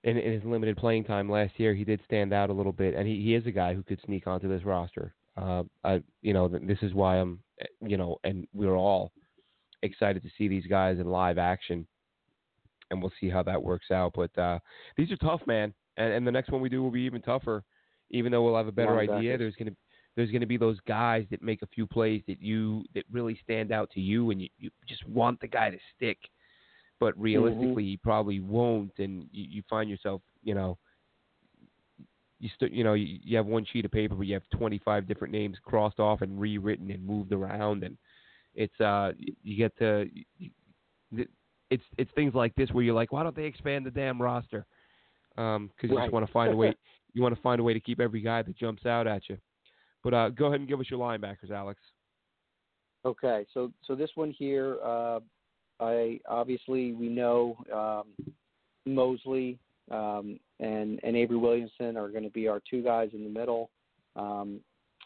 [0.04, 2.94] in, in his limited playing time last year, he did stand out a little bit,
[2.94, 5.14] and he, he is a guy who could sneak onto this roster.
[5.36, 7.40] Uh, I, you know, this is why I'm,
[7.80, 9.12] you know, and we're all
[9.82, 11.86] excited to see these guys in live action,
[12.90, 14.12] and we'll see how that works out.
[14.14, 14.58] But uh,
[14.96, 17.62] these are tough, man, and, and the next one we do will be even tougher.
[18.10, 19.74] Even though we'll have a better idea, there's gonna
[20.16, 23.72] there's gonna be those guys that make a few plays that you that really stand
[23.72, 26.18] out to you, and you, you just want the guy to stick
[27.02, 27.22] but mm-hmm.
[27.22, 27.90] realistically, mm-hmm.
[27.90, 30.78] he probably won't, and you, you find yourself, you know,
[32.42, 35.06] you st- you know, you, you have one sheet of paper, but you have 25
[35.06, 37.96] different names crossed off and rewritten and moved around, and
[38.54, 39.12] it's uh,
[39.44, 40.10] you get to,
[41.70, 44.66] it's it's things like this where you're like, why don't they expand the damn roster?
[45.36, 46.04] Because um, you right.
[46.04, 46.74] just want to find a way,
[47.14, 49.38] you want to find a way to keep every guy that jumps out at you.
[50.02, 51.80] But uh, go ahead and give us your linebackers, Alex.
[53.04, 55.20] Okay, so so this one here, uh,
[55.78, 58.32] I obviously we know um,
[58.84, 59.60] Mosley
[59.92, 63.68] um, and and Avery Williamson are going to be our two guys in the middle,
[64.16, 64.60] um,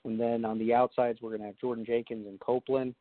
[0.04, 2.94] and then on the outsides we're going to have Jordan Jenkins and Copeland.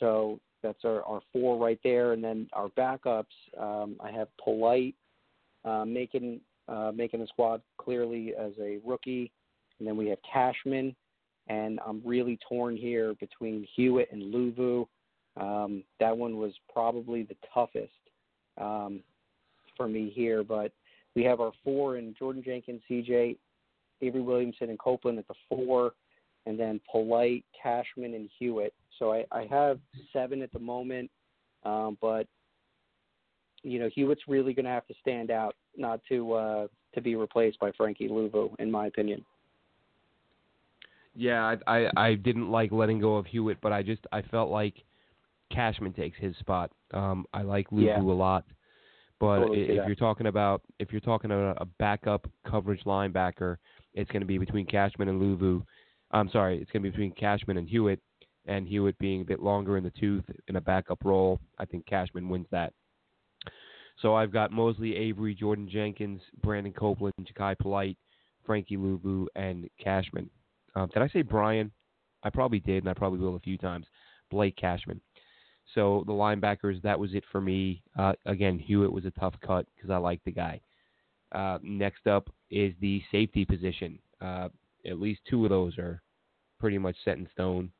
[0.00, 3.24] So That's our, our four right there, and then our backups.
[3.60, 4.94] Um, I have Polite
[5.64, 9.30] uh, making uh, making the squad clearly as a rookie,
[9.78, 10.94] and then we have Cashman,
[11.48, 14.86] and I'm really torn here between Hewitt and Luvu.
[15.36, 17.92] Um, that one was probably the toughest
[18.60, 19.00] um,
[19.76, 20.72] for me here, but
[21.14, 23.36] we have our four in Jordan Jenkins, CJ,
[24.00, 25.92] Avery Williamson, and Copeland at the four,
[26.46, 28.74] and then Polite, Cashman, and Hewitt.
[28.98, 29.78] So I, I have
[30.12, 31.10] seven at the moment,
[31.64, 32.26] um, but
[33.62, 37.14] you know Hewitt's really going to have to stand out not to uh, to be
[37.14, 39.24] replaced by Frankie Luvu, in my opinion.
[41.14, 44.50] Yeah, I, I I didn't like letting go of Hewitt, but I just I felt
[44.50, 44.82] like
[45.50, 46.70] Cashman takes his spot.
[46.92, 48.00] Um, I like Luvu yeah.
[48.00, 48.44] a lot,
[49.22, 53.56] but totally if you're talking about if you're talking about a backup coverage linebacker,
[53.94, 55.62] it's going to be between Cashman and Luvu.
[56.10, 58.00] I'm sorry, it's going to be between Cashman and Hewitt,
[58.46, 61.38] and Hewitt being a bit longer in the tooth in a backup role.
[61.56, 62.72] I think Cashman wins that.
[64.00, 67.98] So I've got Mosley, Avery, Jordan Jenkins, Brandon Copeland, Jachai Polite,
[68.44, 70.28] Frankie Luvu, and Cashman.
[70.74, 71.70] Um, did I say Brian?
[72.24, 73.86] I probably did, and I probably will a few times.
[74.32, 75.00] Blake Cashman.
[75.74, 77.82] So the linebackers, that was it for me.
[77.98, 80.60] Uh, again, Hewitt was a tough cut because I like the guy.
[81.32, 83.98] Uh, next up is the safety position.
[84.20, 84.48] Uh,
[84.86, 86.02] at least two of those are
[86.58, 87.70] pretty much set in stone.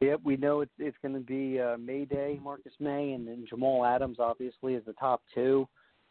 [0.00, 3.84] Yep, we know it's it's going to be uh, Mayday, Marcus Maye, and then Jamal
[3.84, 5.66] Adams obviously is the top two,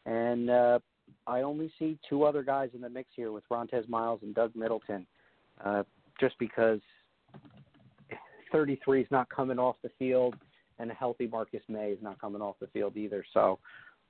[0.08, 0.80] and uh,
[1.28, 4.56] I only see two other guys in the mix here with Rontez Miles and Doug
[4.56, 5.06] Middleton,
[5.64, 5.84] uh,
[6.20, 6.80] just because
[8.52, 10.36] 33 is not coming off the field,
[10.80, 13.24] and a healthy Marcus Maye is not coming off the field either.
[13.34, 13.60] So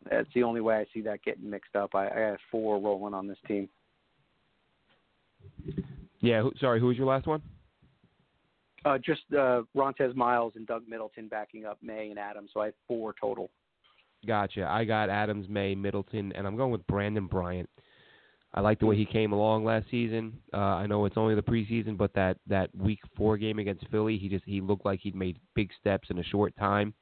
[0.10, 1.96] that's the only way I see that getting mixed up.
[1.96, 3.70] I, I have four rolling on this team.
[6.20, 7.42] Yeah, who, sorry, who was your last one?
[8.84, 12.66] Uh, just uh, Rontez Miles and Doug Middleton backing up Maye and Adams, so I
[12.66, 13.50] have four total.
[14.26, 14.68] Gotcha.
[14.70, 17.70] I got Adams, Maye, Middleton, and I'm going with Brandon Bryant.
[18.56, 20.40] I like the way he came along last season.
[20.54, 24.18] Uh, I know it's only the preseason, but that that week four game against Philly,
[24.18, 26.94] he just he looked like he'd made big steps in a short time,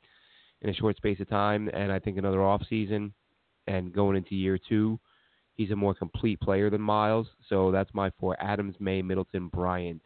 [0.64, 1.70] in a short space of time.
[1.72, 3.14] And I think another off season,
[3.68, 5.00] and going into year two,
[5.54, 7.28] he's a more complete player than Miles.
[7.48, 10.02] So that's my four: Adams, Maye, Middleton, Bryant.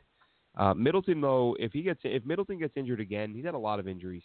[0.57, 3.79] Uh, Middleton, though, if he gets if Middleton gets injured again, he's had a lot
[3.79, 4.23] of injuries.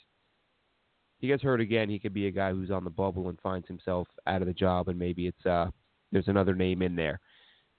[1.21, 3.69] He gets hurt again, he could be a guy who's on the bubble and finds
[3.69, 5.71] himself out of the job, and maybe it's uh
[6.13, 7.19] there's another name in there.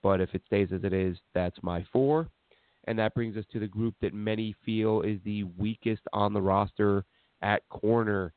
[0.02, 2.28] But if it stays as it is, that's my four.
[2.86, 6.42] And that brings us to the group that many feel is the weakest on the
[6.42, 7.06] roster
[7.42, 8.34] at corner.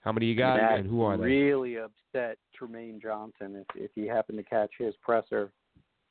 [0.00, 1.24] How many you got, and who are they?
[1.24, 5.52] Really upset Trumaine Johnson if if you happen to catch his presser.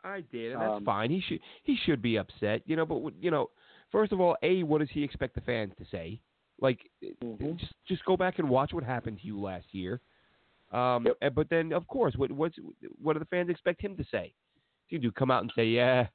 [0.03, 1.11] I did, and that's Um, fine.
[1.11, 2.85] He should he should be upset, you know.
[2.85, 3.51] But you know,
[3.91, 6.19] first of all, a what does he expect the fans to say?
[6.59, 7.57] Like, Mhm.
[7.57, 10.01] just just go back and watch what happened to you last year.
[10.73, 11.17] Um, Yep.
[11.21, 12.57] and- but then, of course, what what's
[13.01, 14.33] what do the fans expect him to say?
[14.87, 16.07] He do come out and say, "Yeah,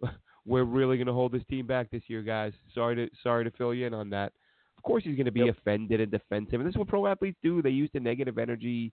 [0.46, 2.52] we're really going to hold this team back this year, guys.
[2.74, 4.32] Sorry to sorry to fill you in on that."
[4.76, 5.58] Of course, he's going to be Yep.
[5.58, 7.60] offended and defensive, and this is what pro athletes do.
[7.62, 8.92] They use the negative energy,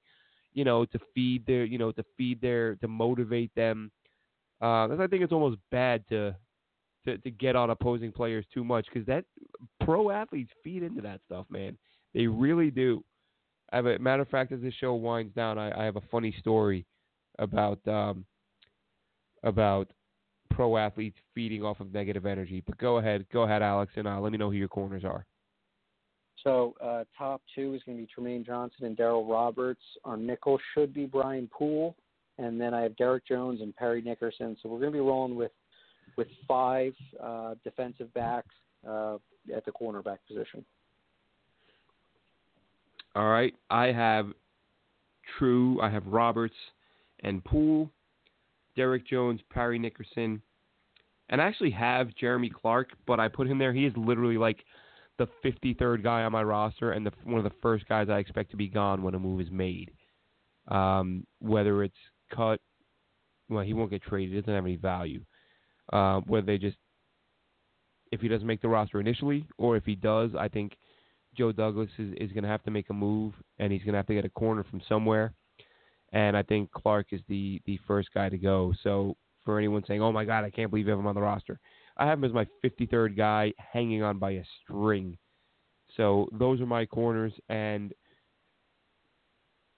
[0.54, 3.92] you know, to feed their, you know, to feed their, to motivate them.
[4.62, 6.36] Uh, I think it's almost bad to
[7.04, 9.26] to, to get on opposing players too much because that
[9.82, 11.78] pro athletes feed into that stuff, man.
[12.14, 13.04] They really do.
[13.72, 16.02] I have a matter of fact, as this show winds down, I, I have a
[16.12, 16.86] funny story
[17.40, 18.26] about um,
[19.44, 19.92] about
[20.52, 22.62] pro athletes feeding off of negative energy.
[22.66, 25.26] But go ahead, go ahead, Alex, and uh, let me know who your corners are.
[26.44, 29.82] So uh, top two is going to be Trumaine Johnson and Darryl Roberts.
[30.04, 31.96] Our nickel should be Brian Poole,
[32.38, 34.58] and then I have Derrick Jones and Parry Nickerson.
[34.62, 35.52] So we're going to be rolling with
[36.18, 36.94] with five
[37.24, 38.54] uh, defensive backs
[38.88, 39.16] uh,
[39.56, 40.66] at the cornerback position.
[43.16, 44.28] All right, I have
[45.38, 46.56] True, I have Roberts
[47.22, 47.90] and Poole,
[48.76, 50.42] Derrick Jones, Parry Nickerson,
[51.30, 53.74] and I actually have Jeremy Clark, but I put him there.
[53.74, 54.64] He is literally like
[55.18, 58.52] the 53rd guy on my roster and the, one of the first guys I expect
[58.52, 59.92] to be gone when a move is made.
[60.68, 61.96] Um, whether it's
[62.34, 62.60] cut,
[63.50, 64.34] well, he won't get traded.
[64.34, 65.22] He doesn't have any value.
[65.92, 66.78] Uh, whether they just,
[68.12, 70.74] if he doesn't make the roster initially, or if he does, I think
[71.38, 73.98] Joe Douglas is, is going to have to make a move, and he's going to
[73.98, 75.34] have to get a corner from somewhere.
[76.14, 78.74] And I think Clark is the the first guy to go.
[78.84, 79.16] So
[79.46, 81.60] for anyone saying, "Oh my God, I can't believe you have him on the roster,"
[81.98, 85.18] I have him as my 53rd guy, hanging on by a string.
[85.96, 87.94] So those are my corners, and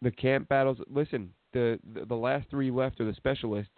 [0.01, 0.78] the camp battles.
[0.89, 3.72] Listen, the the, the last three left are the specialists,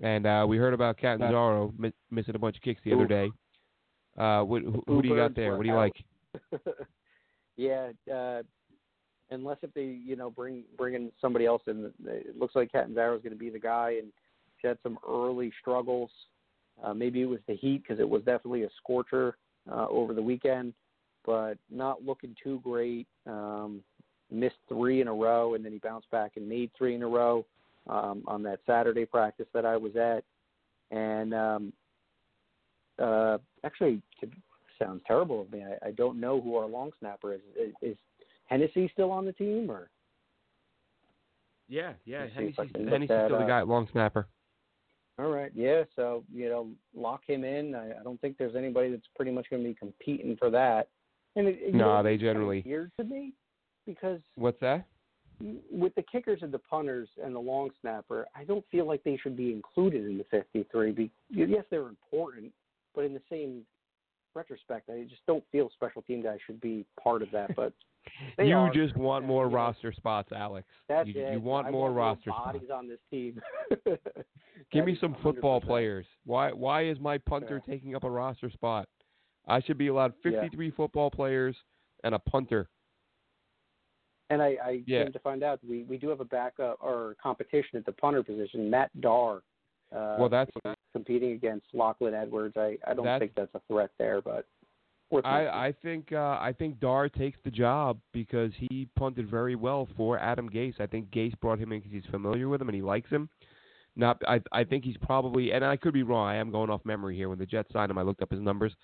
[0.00, 3.30] and uh, we heard about Catanzaro mi- missing a bunch of kicks the other day.
[4.16, 5.56] Uh, what, who, who do you got there?
[5.56, 5.94] What do you like?
[7.58, 8.42] yeah, uh,
[9.30, 13.16] unless if they you know bring bring in somebody else in, it looks like Catanzaro
[13.16, 14.10] is going to be the guy, and
[14.60, 16.10] she had some early struggles.
[16.82, 19.36] Uh, maybe it was the heat because it was definitely a scorcher
[19.70, 20.72] uh, over the weekend,
[21.26, 23.08] but not looking too great.
[23.26, 23.82] Um,
[24.30, 27.08] missed three in a row, and then he bounced back and made three in a
[27.08, 27.44] row
[27.88, 30.22] um, on that Saturday practice that I was at.
[30.96, 31.72] And um,
[33.02, 34.00] uh, actually,
[34.78, 35.64] sounds terrible of me.
[35.64, 37.40] I, I don't know who our long snapper is.
[37.58, 37.96] Is, is
[38.46, 39.90] Hennessy still on the team, or?
[41.68, 44.26] Yeah, yeah, Hennessy's, Hennessy's still the guy, at long snapper.
[45.18, 45.82] All right, yeah.
[45.96, 47.74] So you know, lock him in.
[47.74, 50.88] I, I don't think there's anybody that's pretty much going to be competing for that.
[51.36, 53.32] And it, no, know, they generally weird to me
[53.86, 54.86] because what's that?
[55.70, 59.16] With the kickers and the punters and the long snapper, I don't feel like they
[59.22, 60.90] should be included in the 53.
[60.92, 62.52] Be, yes, they're important,
[62.94, 63.62] but in the same
[64.38, 67.54] retrospect, I just don't feel special team guys should be part of that.
[67.56, 67.72] But
[68.38, 68.72] you are.
[68.72, 70.66] just want more you roster spots, Alex.
[70.88, 71.32] That's you, it.
[71.32, 72.78] you want I more want roster bodies spots.
[72.78, 73.40] on this team.
[74.72, 75.22] Give me some 100%.
[75.22, 76.06] football players.
[76.24, 77.72] Why why is my punter Yeah.
[77.74, 78.88] taking up a roster spot?
[79.46, 81.56] I should be allowed 53 football players
[82.04, 82.68] and a punter.
[84.30, 85.04] And I, I Yeah.
[85.04, 88.22] came to find out we we do have a backup or competition at the punter
[88.22, 88.68] position.
[88.70, 89.40] Matt Darr.
[89.94, 90.50] Uh, Well, that's
[90.92, 92.56] competing against Lachlan Edwards.
[92.56, 94.46] I I don't That's- think that's a threat there, but.
[95.24, 99.88] I I think uh, I think Darr takes the job because he punted very well
[99.96, 100.78] for Adam Gase.
[100.80, 103.30] I think Gase brought him in because he's familiar with him and he likes him.
[103.96, 106.26] Not I I think he's probably and I could be wrong.
[106.28, 107.30] I am going off memory here.
[107.30, 108.74] When the Jets signed him, I looked up his numbers,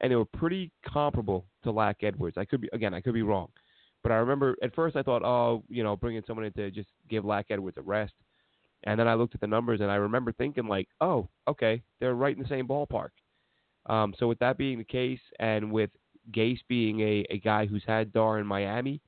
[0.00, 2.38] and they were pretty comparable to Lac Edwards.
[2.38, 3.48] I could be again I could be wrong,
[4.02, 6.88] but I remember at first I thought oh you know bringing someone in to just
[7.10, 8.14] give Lac Edwards a rest,
[8.84, 12.14] and then I looked at the numbers and I remember thinking like oh okay they're
[12.14, 13.10] right in the same ballpark.
[13.86, 15.90] Um, so with that being the case, and with
[16.32, 19.00] Gase being a, a guy who's had Darr in Miami,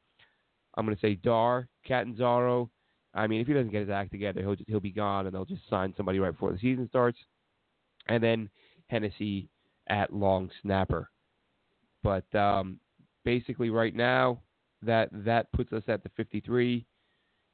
[0.76, 2.68] I'm going to say Darr, Catanzaro.
[3.14, 5.34] I mean, if he doesn't get his act together, he'll just, he'll be gone, and
[5.34, 7.18] they'll just sign somebody right before the season starts.
[8.08, 8.50] And then
[8.88, 9.48] Hennessy
[9.88, 11.08] at long snapper.
[12.02, 12.78] But um,
[13.24, 14.42] basically, right now,
[14.82, 16.84] that that puts us at the 53.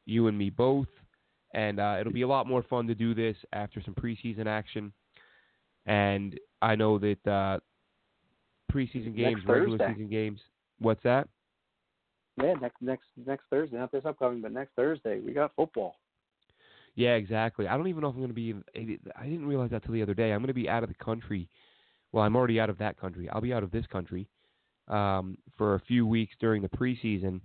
[0.04, 0.88] You and me both,
[1.52, 4.92] and uh, it'll be a lot more fun to do this after some preseason action.
[5.86, 7.58] And I know that uh,
[8.72, 9.94] preseason games, Next regular Thursday.
[9.94, 10.40] season games.
[10.78, 11.28] What's that?
[12.42, 15.96] yeah, next next next Thursday, not this upcoming, but next Thursday, we got football.
[16.94, 17.66] Yeah, exactly.
[17.68, 18.54] I don't even know if I'm going to be.
[19.16, 20.32] I didn't realize that till the other day.
[20.32, 21.48] I'm going to be out of the country.
[22.12, 23.28] Well, I'm already out of that country.
[23.30, 24.28] I'll be out of this country
[24.88, 27.40] um, for a few weeks during the preseason.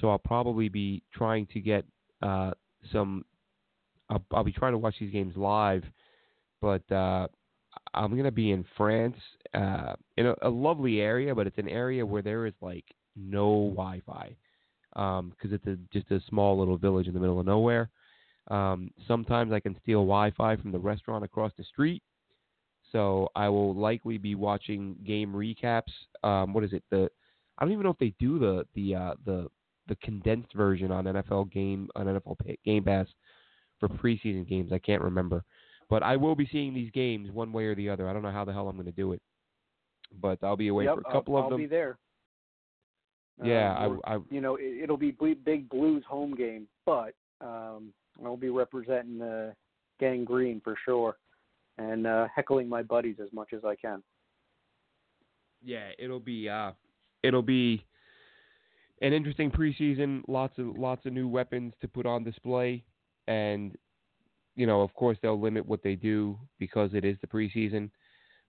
[0.00, 1.84] So I'll probably be trying to get
[2.22, 2.52] uh,
[2.92, 3.24] some.
[4.10, 5.82] I'll, I'll be trying to watch these games live,
[6.60, 7.26] but uh,
[7.94, 9.16] I'm going to be in France,
[9.54, 12.84] uh, in a, a lovely area, but it's an area where there is like
[13.16, 14.36] no Wi-Fi
[14.94, 17.90] because it's a, just a small little village in the middle of nowhere.
[18.48, 22.02] Um, sometimes I can steal Wi-Fi from the restaurant across the street.
[22.92, 25.92] So I will likely be watching game recaps.
[26.22, 26.84] Um, what is it?
[26.90, 27.10] The
[27.58, 29.48] I don't even know if they do the the uh, the
[29.88, 33.06] the condensed version on NFL game on NFL Game Pass
[33.80, 34.72] for preseason games.
[34.72, 35.44] I can't remember,
[35.88, 38.08] but I will be seeing these games one way or the other.
[38.08, 39.22] I don't know how the hell I'm going to do it,
[40.20, 41.60] but I'll be away yep, for a couple I'll, of I'll them.
[41.60, 41.98] be there.
[43.42, 47.92] yeah, Um, I, I you know, it, it'll be big Blues home game, but um,
[48.24, 49.52] I'll be representing uh,
[50.00, 51.16] Gang Green for sure,
[51.78, 54.02] and uh, heckling my buddies as much as I can.
[55.64, 56.72] yeah, it'll be uh,
[57.22, 57.84] it'll be
[59.02, 60.22] an interesting preseason.
[60.28, 62.84] Lots of lots of new weapons to put on display,
[63.26, 63.76] and
[64.56, 67.90] you know, of course, they'll limit what they do because it is the preseason.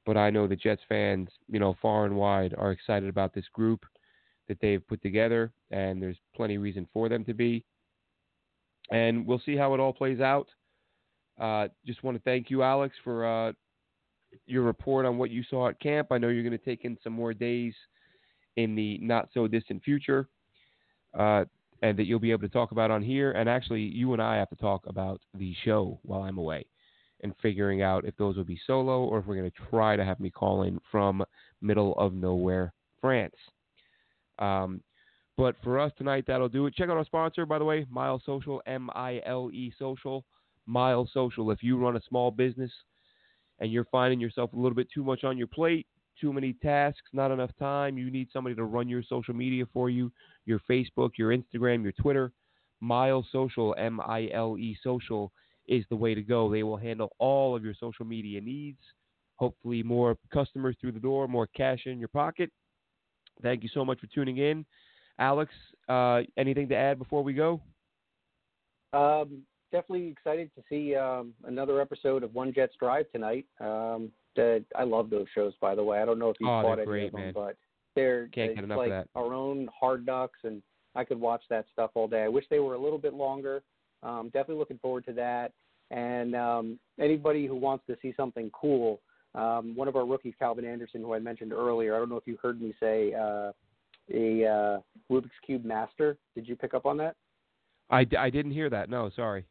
[0.06, 3.46] But I know the Jets fans, you know, far and wide, are excited about this
[3.52, 3.86] group
[4.48, 7.66] that they've put together, and there's plenty of reason for them to be.
[8.90, 10.48] And we'll see how it all plays out.
[11.38, 13.52] Uh, just want to thank you, Alex, for uh,
[14.46, 16.08] your report on what you saw at camp.
[16.12, 17.74] I know you're going to take in some more days
[18.56, 20.30] in the not so distant future,
[21.18, 21.44] uh,
[21.82, 23.32] and that you'll be able to talk about on here.
[23.32, 26.66] And actually, you and I have to talk about the show while I'm away
[27.22, 30.06] and figuring out if those will be solo or if we're going to try to
[30.06, 31.24] have me call in from
[31.62, 33.36] middle of nowhere, France.
[34.40, 34.82] Um,
[35.36, 36.76] but for us tonight, that'll do it.
[36.76, 40.26] Check out our sponsor, by the way, Mile Social, M I L E Social.
[40.66, 41.52] Mile Social.
[41.52, 42.72] If you run a small business
[43.60, 45.88] and you're finding yourself a little bit too much on your plate,
[46.20, 49.90] too many tasks, not enough time, you need somebody to run your social media for
[49.90, 50.12] you,
[50.46, 52.32] your Facebook, your Instagram, your Twitter.
[52.80, 55.32] Mile Social, M I L E Social,
[55.68, 56.52] is the way to go.
[56.52, 58.80] They will handle all of your social media needs
[59.38, 62.52] hopefully more customers through the door, more cash in your pocket.
[63.42, 64.66] Thank you so much for tuning in.
[65.20, 65.54] Alex,
[65.88, 67.62] uh, anything to add before we go?
[68.94, 73.46] Um, definitely excited to see um, another episode of One Jets Drive tonight.
[73.60, 76.02] Um, that I love those shows, by the way.
[76.02, 77.34] I don't know if you oh, caught any great, of them, man.
[77.34, 77.58] but
[77.96, 79.08] they're Can't get enough like of that.
[79.16, 80.62] our own Hard Knocks, and
[80.96, 82.24] I could watch that stuff all day.
[82.24, 83.64] I wish they were a little bit longer.
[84.04, 85.52] Um, definitely looking forward to that.
[85.90, 89.02] And um, anybody who wants to see something cool,
[89.36, 92.28] um, one of our rookies, Calvin Anderson, who I mentioned earlier, I don't know if
[92.28, 93.52] you heard me say uh,
[94.14, 94.80] a uh,
[95.12, 96.18] Rubik's Cube Master.
[96.36, 97.16] Did you pick up on that?
[97.90, 98.90] I, I didn't hear that.
[98.90, 99.46] No, sorry.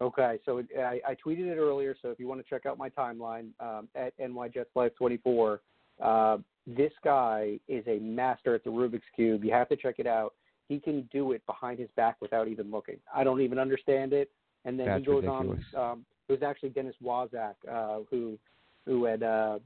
[0.00, 1.96] Okay, so it, I, I tweeted it earlier.
[2.00, 5.58] So if you want to check out my timeline um, at NYJetsLife24,
[6.00, 6.36] uh,
[6.66, 9.44] this guy is a master at the Rubik's Cube.
[9.44, 10.34] You have to check it out.
[10.68, 12.98] He can do it behind his back without even looking.
[13.12, 14.30] I don't even understand it.
[14.64, 15.64] And then That's he goes ridiculous.
[15.74, 15.90] on.
[15.92, 18.38] Um, it was actually Dennis Waszak uh, who
[18.84, 19.58] who had uh,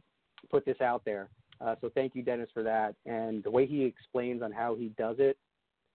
[0.50, 1.28] put this out there.
[1.60, 2.94] Uh, so thank you, Dennis, for that.
[3.06, 5.36] And the way he explains on how he does it,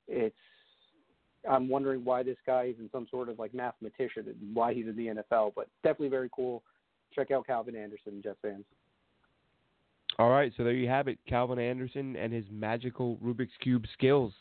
[0.08, 0.36] it's
[1.50, 4.96] I'm wondering why this guy isn't some sort of like mathematician and why he's in
[4.96, 5.54] the NFL.
[5.56, 6.64] But definitely very cool.
[7.14, 8.66] Check out Calvin Anderson, Jets fans.
[10.20, 14.34] All right, so there you have it, Calvin Anderson and his magical Rubik's Cube skills.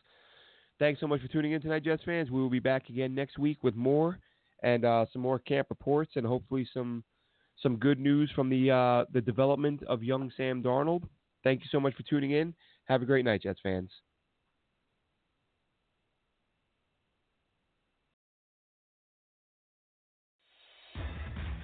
[0.79, 2.31] Thanks so much for tuning in tonight, Jets fans.
[2.31, 4.19] We will be back again next week with more
[4.63, 7.05] and uh, some more camp reports and hopefully some
[7.63, 11.03] some good news from the uh, the development of young Sam Darnold.
[11.45, 12.55] Thank you so much for tuning in.
[12.85, 13.91] Have a great night, Jets fans.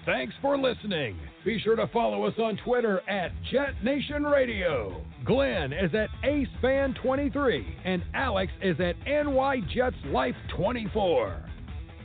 [0.05, 1.17] Thanks for listening.
[1.45, 5.01] Be sure to follow us on Twitter at Jet Nation Radio.
[5.25, 11.43] Glenn is at AceFan23 and Alex is at NYJetsLife24.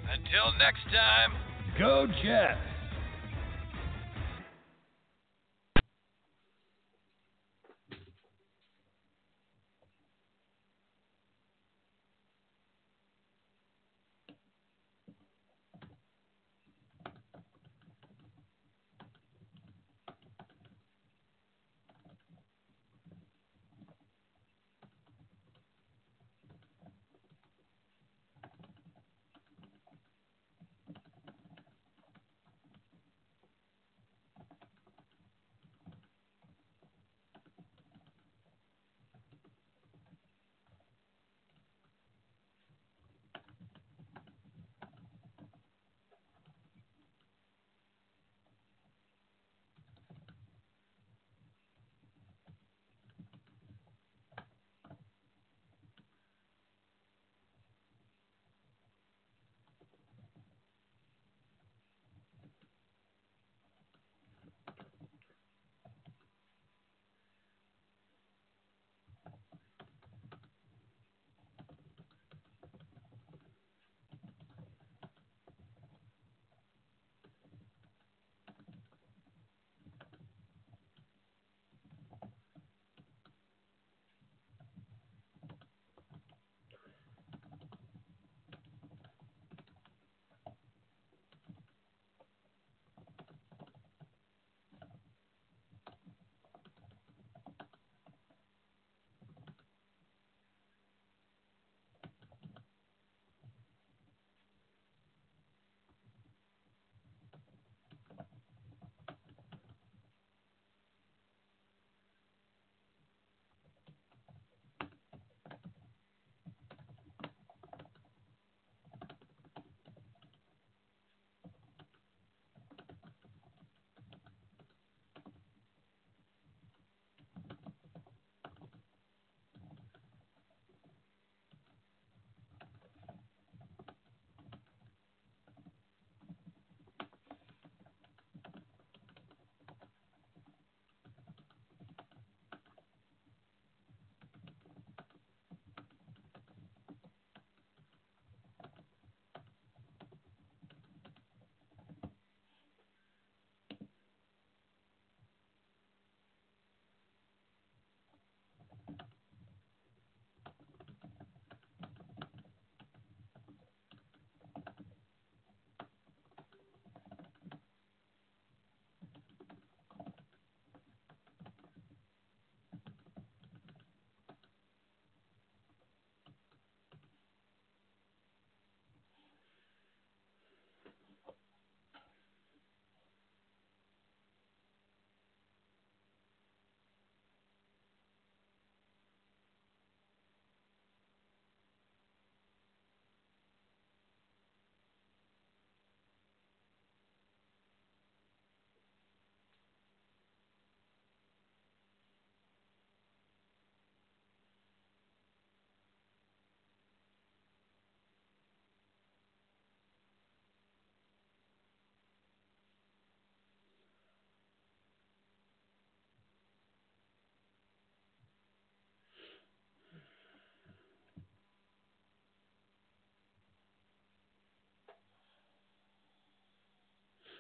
[0.10, 1.32] Until next time,
[1.80, 2.77] go Jets!